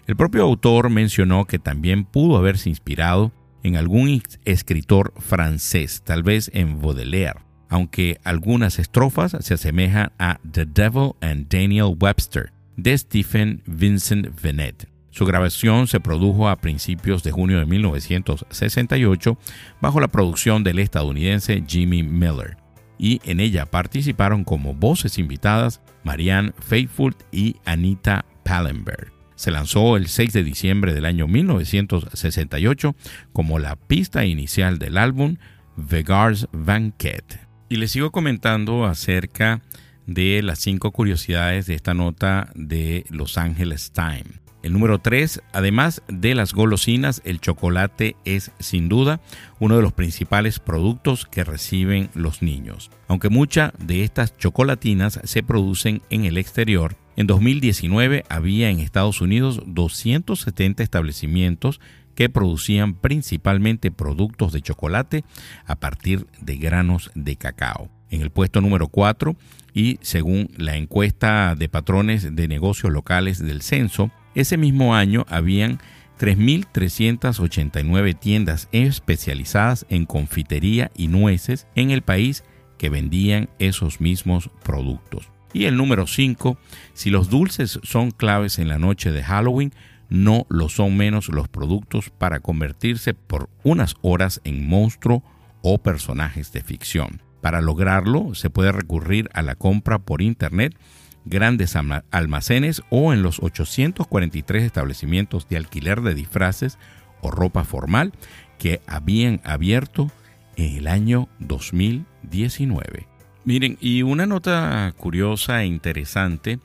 El 0.08 0.16
propio 0.16 0.44
autor 0.44 0.90
mencionó 0.90 1.46
que 1.46 1.60
también 1.60 2.06
pudo 2.06 2.38
haberse 2.38 2.70
inspirado 2.70 3.32
en 3.64 3.76
algún 3.78 4.22
escritor 4.46 5.14
francés, 5.18 6.02
tal 6.04 6.24
vez 6.24 6.50
en 6.54 6.82
Baudelaire, 6.82 7.40
aunque 7.70 8.20
algunas 8.24 8.80
estrofas 8.80 9.38
se 9.40 9.54
asemejan 9.54 10.12
a 10.20 10.40
The 10.50 10.66
Devil 10.66 11.12
and 11.22 11.48
Daniel 11.48 11.96
Webster 12.00 12.52
de 12.76 12.98
Stephen 12.98 13.62
Vincent 13.66 14.42
Venet. 14.42 14.90
Su 15.12 15.26
grabación 15.26 15.88
se 15.88 16.00
produjo 16.00 16.50
a 16.50 16.56
principios 16.56 17.24
de 17.24 17.32
junio 17.32 17.60
de 17.60 17.66
1968 17.66 19.38
bajo 19.80 20.00
la 20.00 20.08
producción 20.08 20.64
del 20.64 20.80
estadounidense 20.80 21.64
Jimmy 21.68 22.02
Miller 22.02 22.63
y 22.98 23.22
en 23.24 23.40
ella 23.40 23.66
participaron 23.66 24.44
como 24.44 24.74
voces 24.74 25.18
invitadas 25.18 25.82
Marianne 26.04 26.54
Faithfull 26.60 27.16
y 27.32 27.58
Anita 27.66 28.26
Pallenberg. 28.44 29.12
Se 29.36 29.52
lanzó 29.52 29.98
el 29.98 30.08
6 30.08 30.34
de 30.34 30.44
diciembre 30.44 30.94
del 30.94 31.06
año 31.06 31.28
1968 31.28 32.96
como 33.34 33.60
la 33.60 33.76
pista 33.76 34.26
inicial 34.26 34.80
del 34.80 34.98
álbum 34.98 35.38
Vegar's 35.76 36.48
Banquet. 36.52 37.40
Y 37.70 37.78
les 37.78 37.92
sigo 37.92 38.12
comentando 38.12 38.86
acerca 38.86 39.62
de 40.06 40.42
las 40.44 40.60
cinco 40.60 40.92
curiosidades 40.92 41.66
de 41.66 41.76
esta 41.76 41.94
nota 41.94 42.50
de 42.56 43.06
Los 43.10 43.38
Angeles 43.38 43.92
Times. 43.92 44.43
El 44.64 44.72
número 44.72 45.00
3, 45.00 45.44
además 45.52 46.02
de 46.08 46.36
las 46.36 46.54
golosinas, 46.54 47.22
el 47.26 47.42
chocolate 47.42 48.16
es 48.24 48.52
sin 48.60 48.88
duda 48.88 49.20
uno 49.60 49.76
de 49.76 49.82
los 49.82 49.92
principales 49.92 50.60
productos 50.60 51.26
que 51.26 51.44
reciben 51.44 52.10
los 52.14 52.42
niños. 52.42 52.90
Aunque 53.10 53.28
muchas 53.28 53.74
de 53.78 54.06
estas 54.06 54.38
chocolatinas 54.38 55.20
se 55.26 55.44
producen 55.44 56.02
en 56.10 56.24
el 56.24 56.38
exterior, 56.38 56.96
en 57.18 57.28
2019 57.28 58.24
había 58.30 58.70
en 58.70 58.80
Estados 58.80 59.20
Unidos 59.20 59.62
270 59.66 60.82
establecimientos 60.82 61.82
que 62.16 62.30
producían 62.30 62.96
principalmente 62.96 63.92
productos 63.92 64.54
de 64.54 64.62
chocolate 64.62 65.26
a 65.66 65.76
partir 65.76 66.26
de 66.40 66.56
granos 66.56 67.12
de 67.16 67.36
cacao. 67.36 67.90
En 68.10 68.22
el 68.22 68.30
puesto 68.30 68.62
número 68.62 68.88
4, 68.88 69.36
y 69.74 70.00
según 70.02 70.52
la 70.56 70.78
encuesta 70.78 71.56
de 71.56 71.68
patrones 71.68 72.34
de 72.34 72.48
negocios 72.48 72.94
locales 72.94 73.40
del 73.40 73.62
censo, 73.62 74.12
ese 74.36 74.58
mismo 74.58 74.96
año 74.96 75.26
habían 75.30 75.80
3.389 76.20 78.18
tiendas 78.18 78.70
especializadas 78.72 79.86
en 79.90 80.06
confitería 80.06 80.92
y 80.96 81.08
nueces 81.08 81.68
en 81.76 81.92
el 81.92 82.02
país 82.02 82.44
que 82.78 82.90
vendían 82.90 83.50
esos 83.60 84.02
mismos 84.02 84.50
productos. 84.64 85.30
Y 85.54 85.66
el 85.66 85.78
número 85.78 86.08
5, 86.08 86.58
si 86.94 87.10
los 87.10 87.30
dulces 87.30 87.80
son 87.84 88.12
claves 88.12 88.58
en 88.58 88.68
la 88.68 88.80
noche 88.80 89.12
de 89.12 89.24
Halloween, 89.24 89.74
no 90.10 90.46
lo 90.50 90.70
son 90.70 90.98
menos 90.98 91.30
los 91.30 91.48
productos 91.48 92.10
para 92.10 92.40
convertirse 92.40 93.14
por 93.14 93.50
unas 93.64 93.96
horas 94.02 94.42
en 94.44 94.68
monstruo 94.68 95.24
o 95.62 95.78
personajes 95.78 96.52
de 96.52 96.62
ficción. 96.62 97.22
Para 97.42 97.62
lograrlo 97.62 98.36
se 98.36 98.50
puede 98.50 98.72
recurrir 98.72 99.30
a 99.34 99.42
la 99.42 99.56
compra 99.56 100.00
por 100.00 100.22
internet, 100.22 100.78
grandes 101.26 101.76
almacenes 102.12 102.82
o 102.90 103.14
en 103.14 103.22
los 103.24 103.42
843 103.42 104.64
establecimientos 104.64 105.48
de 105.48 105.58
alquiler 105.58 106.02
de 106.02 106.14
disfraces 106.14 106.78
o 107.22 107.32
ropa 107.32 107.64
formal 107.64 108.14
que 108.58 108.82
habían 108.88 109.42
abierto 109.44 110.12
en 110.56 110.78
el 110.78 110.88
año 110.88 111.30
2019. 111.40 113.08
Miren, 113.46 113.78
y 113.82 114.04
una 114.04 114.26
nota 114.26 114.94
curiosa 114.98 115.64
e 115.64 115.66
interesante 115.66 116.60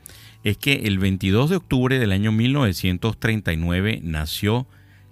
es 0.45 0.57
que 0.59 0.75
el 0.85 0.99
22 0.99 1.51
de 1.51 1.57
octubre 1.57 1.99
del 1.99 2.13
año 2.13 2.31
1939 2.31 4.01
nació 4.03 4.69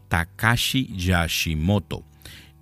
Takashi 0.08 0.96
Yashimoto 0.96 2.04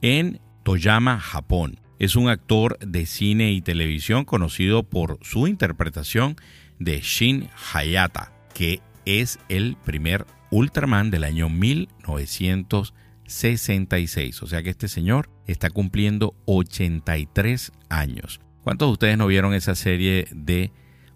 en 0.00 0.40
Toyama, 0.62 1.20
Japón. 1.20 1.80
Es 1.98 2.16
un 2.16 2.28
actor 2.28 2.78
de 2.78 3.06
cine 3.06 3.52
y 3.52 3.60
televisión 3.60 4.24
conocido 4.24 4.82
por 4.82 5.18
su 5.22 5.46
interpretación 5.46 6.36
de 6.78 7.00
Shin 7.00 7.48
Hayata, 7.72 8.32
que 8.54 8.80
es 9.04 9.38
el 9.48 9.76
primer 9.84 10.24
Ultraman 10.50 11.10
del 11.10 11.24
año 11.24 11.48
1966. 11.48 14.42
O 14.42 14.46
sea 14.46 14.62
que 14.62 14.70
este 14.70 14.86
señor 14.88 15.30
está 15.46 15.70
cumpliendo 15.70 16.34
83 16.46 17.72
años. 17.88 18.40
¿Cuántos 18.62 18.88
de 18.88 18.92
ustedes 18.92 19.18
no 19.18 19.26
vieron 19.26 19.52
esa 19.52 19.74
serie 19.74 20.28
de 20.32 20.70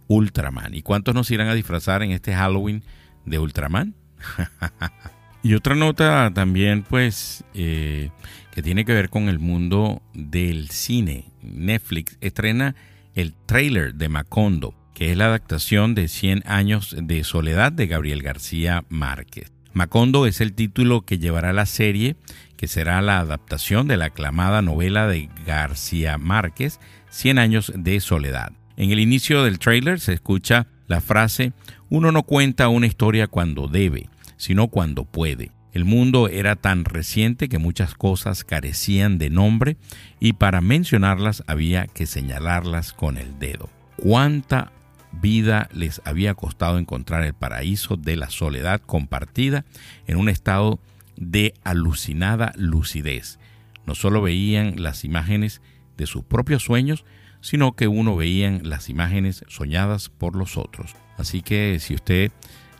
Ultraman? 0.07 0.75
¿Y 0.75 0.83
cuántos 0.83 1.15
nos 1.15 1.31
irán 1.31 1.49
a 1.49 1.55
disfrazar 1.55 2.03
en 2.03 2.11
este 2.11 2.35
Halloween 2.35 2.85
de 3.25 3.39
Ultraman? 3.39 3.95
y 5.43 5.55
otra 5.55 5.75
nota 5.75 6.31
también, 6.35 6.83
pues, 6.83 7.45
eh, 7.55 8.11
que 8.51 8.63
tiene 8.63 8.85
que 8.85 8.93
ver 8.93 9.09
con 9.09 9.29
el 9.29 9.39
mundo 9.39 10.03
del 10.15 10.69
cine. 10.71 11.27
Netflix 11.43 12.19
estrena 12.21 12.75
el 13.15 13.35
trailer 13.47 13.95
de 13.95 14.09
Macondo, 14.09 14.75
que 14.99 15.13
es 15.13 15.17
la 15.17 15.27
adaptación 15.27 15.95
de 15.95 16.09
100 16.09 16.43
años 16.45 16.97
de 17.01 17.23
soledad 17.23 17.71
de 17.71 17.87
Gabriel 17.87 18.21
García 18.21 18.83
Márquez. 18.89 19.53
Macondo 19.73 20.27
es 20.27 20.41
el 20.41 20.55
título 20.55 21.03
que 21.03 21.21
llevará 21.21 21.53
la 21.53 21.67
serie, 21.67 22.17
que 22.57 22.67
será 22.67 23.01
la 23.01 23.21
adaptación 23.21 23.87
de 23.87 23.97
la 23.97 24.07
aclamada 24.07 24.61
novela 24.61 25.07
de 25.07 25.29
García 25.47 26.19
Márquez, 26.19 26.81
100 27.11 27.39
años 27.39 27.73
de 27.77 28.01
soledad. 28.01 28.51
En 28.77 28.91
el 28.91 28.99
inicio 28.99 29.45
del 29.45 29.61
trailer 29.61 30.01
se 30.01 30.15
escucha 30.15 30.67
la 30.89 31.01
frase, 31.01 31.53
uno 31.91 32.11
no 32.11 32.25
cuenta 32.25 32.67
una 32.67 32.89
historia 32.89 33.29
cuando 33.29 33.69
debe, 33.69 34.11
sino 34.37 34.67
cuando 34.67 35.05
puede. 35.05 35.53
El 35.73 35.85
mundo 35.85 36.27
era 36.27 36.57
tan 36.57 36.85
reciente 36.85 37.49
que 37.49 37.59
muchas 37.59 37.95
cosas 37.95 38.43
carecían 38.43 39.19
de 39.19 39.31
nombre 39.31 39.77
y 40.19 40.33
para 40.33 40.61
mencionarlas 40.61 41.45
había 41.47 41.87
que 41.87 42.07
señalarlas 42.07 42.93
con 42.93 43.17
el 43.17 43.39
dedo. 43.39 43.71
¿Cuánta 43.97 44.73
vida 45.13 45.69
les 45.73 46.01
había 46.05 46.35
costado 46.35 46.79
encontrar 46.79 47.25
el 47.25 47.35
paraíso 47.35 47.97
de 47.97 48.17
la 48.17 48.31
soledad 48.31 48.81
compartida 48.81 49.65
en 50.07 50.19
un 50.19 50.29
estado 50.29 50.81
de 51.17 51.55
alucinada 51.65 52.53
lucidez? 52.57 53.39
No 53.87 53.95
solo 53.95 54.21
veían 54.23 54.83
las 54.83 55.05
imágenes 55.05 55.63
de 55.97 56.07
sus 56.07 56.25
propios 56.25 56.63
sueños, 56.63 57.05
sino 57.41 57.75
que 57.75 57.89
uno 57.89 58.17
veían 58.17 58.61
las 58.65 58.89
imágenes 58.89 59.45
soñadas 59.49 60.09
por 60.09 60.37
los 60.37 60.57
otros. 60.57 60.95
Así 61.17 61.43
que 61.43 61.79
si 61.81 61.95
usted 61.95 62.33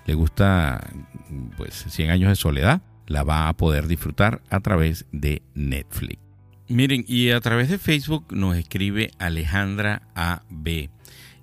le 0.07 0.15
gusta 0.15 0.89
pues 1.57 1.85
100 1.89 2.11
años 2.11 2.29
de 2.31 2.37
soledad, 2.37 2.83
la 3.07 3.23
va 3.23 3.49
a 3.49 3.57
poder 3.57 3.89
disfrutar 3.89 4.43
a 4.51 4.61
través 4.61 5.07
de 5.13 5.43
Netflix. 5.55 6.19
Miren, 6.69 7.05
y 7.09 7.31
a 7.31 7.41
través 7.41 7.71
de 7.71 7.79
Facebook 7.79 8.27
nos 8.31 8.57
escribe 8.57 9.11
Alejandra 9.19 10.03
AB. 10.15 10.91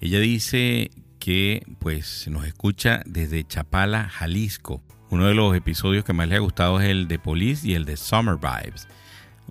Ella 0.01 0.19
dice 0.19 0.91
que 1.19 1.63
pues 1.79 2.27
nos 2.29 2.45
escucha 2.45 3.01
desde 3.05 3.45
Chapala, 3.45 4.09
Jalisco. 4.09 4.81
Uno 5.09 5.27
de 5.27 5.33
los 5.33 5.55
episodios 5.55 6.03
que 6.03 6.13
más 6.13 6.27
le 6.27 6.35
ha 6.35 6.39
gustado 6.39 6.79
es 6.79 6.89
el 6.89 7.07
de 7.07 7.19
Police 7.19 7.67
y 7.67 7.73
el 7.73 7.85
de 7.85 7.97
Summer 7.97 8.35
Vibes. 8.35 8.87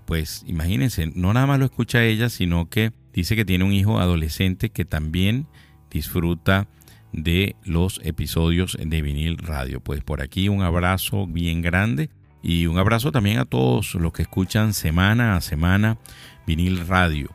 Pues 0.04 0.44
imagínense, 0.46 1.10
no 1.14 1.32
nada 1.32 1.46
más 1.46 1.58
lo 1.58 1.64
escucha 1.64 2.04
ella, 2.04 2.28
sino 2.28 2.68
que 2.68 2.92
dice 3.12 3.36
que 3.36 3.44
tiene 3.44 3.64
un 3.64 3.72
hijo 3.72 3.98
adolescente 3.98 4.70
que 4.70 4.84
también 4.84 5.46
disfruta 5.90 6.68
de 7.12 7.56
los 7.64 8.00
episodios 8.02 8.76
de 8.80 9.02
vinil 9.02 9.38
radio. 9.38 9.80
Pues 9.80 10.02
por 10.02 10.20
aquí 10.20 10.48
un 10.48 10.62
abrazo 10.62 11.26
bien 11.26 11.62
grande 11.62 12.10
y 12.42 12.66
un 12.66 12.78
abrazo 12.78 13.12
también 13.12 13.38
a 13.38 13.44
todos 13.44 13.94
los 13.94 14.12
que 14.12 14.22
escuchan 14.22 14.74
semana 14.74 15.36
a 15.36 15.40
semana 15.40 15.98
vinil 16.46 16.86
radio. 16.86 17.30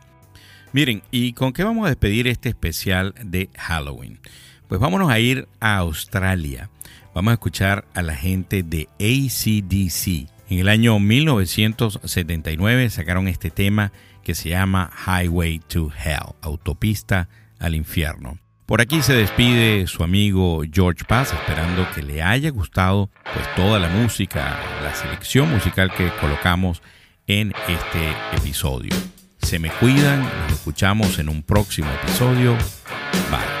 Miren, 0.72 1.02
¿y 1.10 1.32
con 1.32 1.52
qué 1.52 1.64
vamos 1.64 1.86
a 1.86 1.88
despedir 1.88 2.28
este 2.28 2.48
especial 2.48 3.12
de 3.24 3.50
Halloween? 3.58 4.20
Pues 4.68 4.80
vámonos 4.80 5.10
a 5.10 5.18
ir 5.18 5.48
a 5.58 5.78
Australia. 5.78 6.70
Vamos 7.12 7.32
a 7.32 7.34
escuchar 7.34 7.84
a 7.92 8.02
la 8.02 8.14
gente 8.14 8.62
de 8.62 8.88
ACDC. 9.00 10.30
En 10.48 10.60
el 10.60 10.68
año 10.68 11.00
1979 11.00 12.88
sacaron 12.90 13.26
este 13.26 13.50
tema 13.50 13.90
que 14.22 14.36
se 14.36 14.50
llama 14.50 14.92
Highway 15.06 15.58
to 15.58 15.90
Hell, 16.04 16.36
autopista 16.40 17.28
al 17.58 17.74
infierno. 17.74 18.38
Por 18.66 18.80
aquí 18.80 19.02
se 19.02 19.14
despide 19.14 19.88
su 19.88 20.04
amigo 20.04 20.62
George 20.72 21.04
Paz, 21.04 21.32
esperando 21.32 21.84
que 21.92 22.04
le 22.04 22.22
haya 22.22 22.50
gustado 22.50 23.10
pues 23.34 23.52
toda 23.56 23.80
la 23.80 23.88
música, 23.88 24.56
la 24.84 24.94
selección 24.94 25.50
musical 25.50 25.92
que 25.92 26.12
colocamos 26.20 26.80
en 27.26 27.52
este 27.66 28.10
episodio. 28.36 28.94
Se 29.42 29.58
me 29.58 29.70
cuidan, 29.70 30.22
nos 30.22 30.52
escuchamos 30.52 31.18
en 31.18 31.28
un 31.28 31.42
próximo 31.42 31.90
episodio. 32.02 32.56
Bye. 33.30 33.60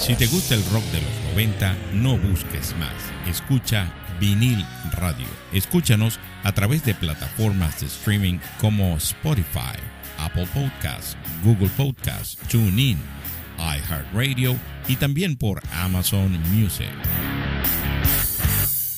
Si 0.00 0.14
te 0.14 0.26
gusta 0.28 0.54
el 0.54 0.64
rock 0.70 0.84
de 0.84 1.02
los 1.02 1.34
90, 1.34 1.76
no 1.92 2.16
busques 2.16 2.74
más. 2.78 2.94
Escucha 3.28 3.92
Vinil 4.18 4.64
Radio. 4.92 5.26
Escúchanos 5.52 6.18
a 6.42 6.52
través 6.52 6.82
de 6.86 6.94
plataformas 6.94 7.80
de 7.80 7.86
streaming 7.86 8.38
como 8.60 8.96
Spotify, 8.96 9.76
Apple 10.18 10.48
Podcasts, 10.54 11.18
Google 11.44 11.68
Podcasts, 11.76 12.38
TuneIn, 12.48 12.98
iHeartRadio 13.58 14.56
y 14.88 14.96
también 14.96 15.36
por 15.36 15.60
Amazon 15.70 16.32
Music. 16.50 16.88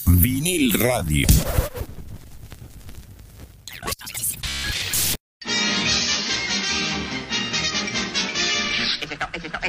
Vinil 0.06 0.72
Radio. 0.78 1.26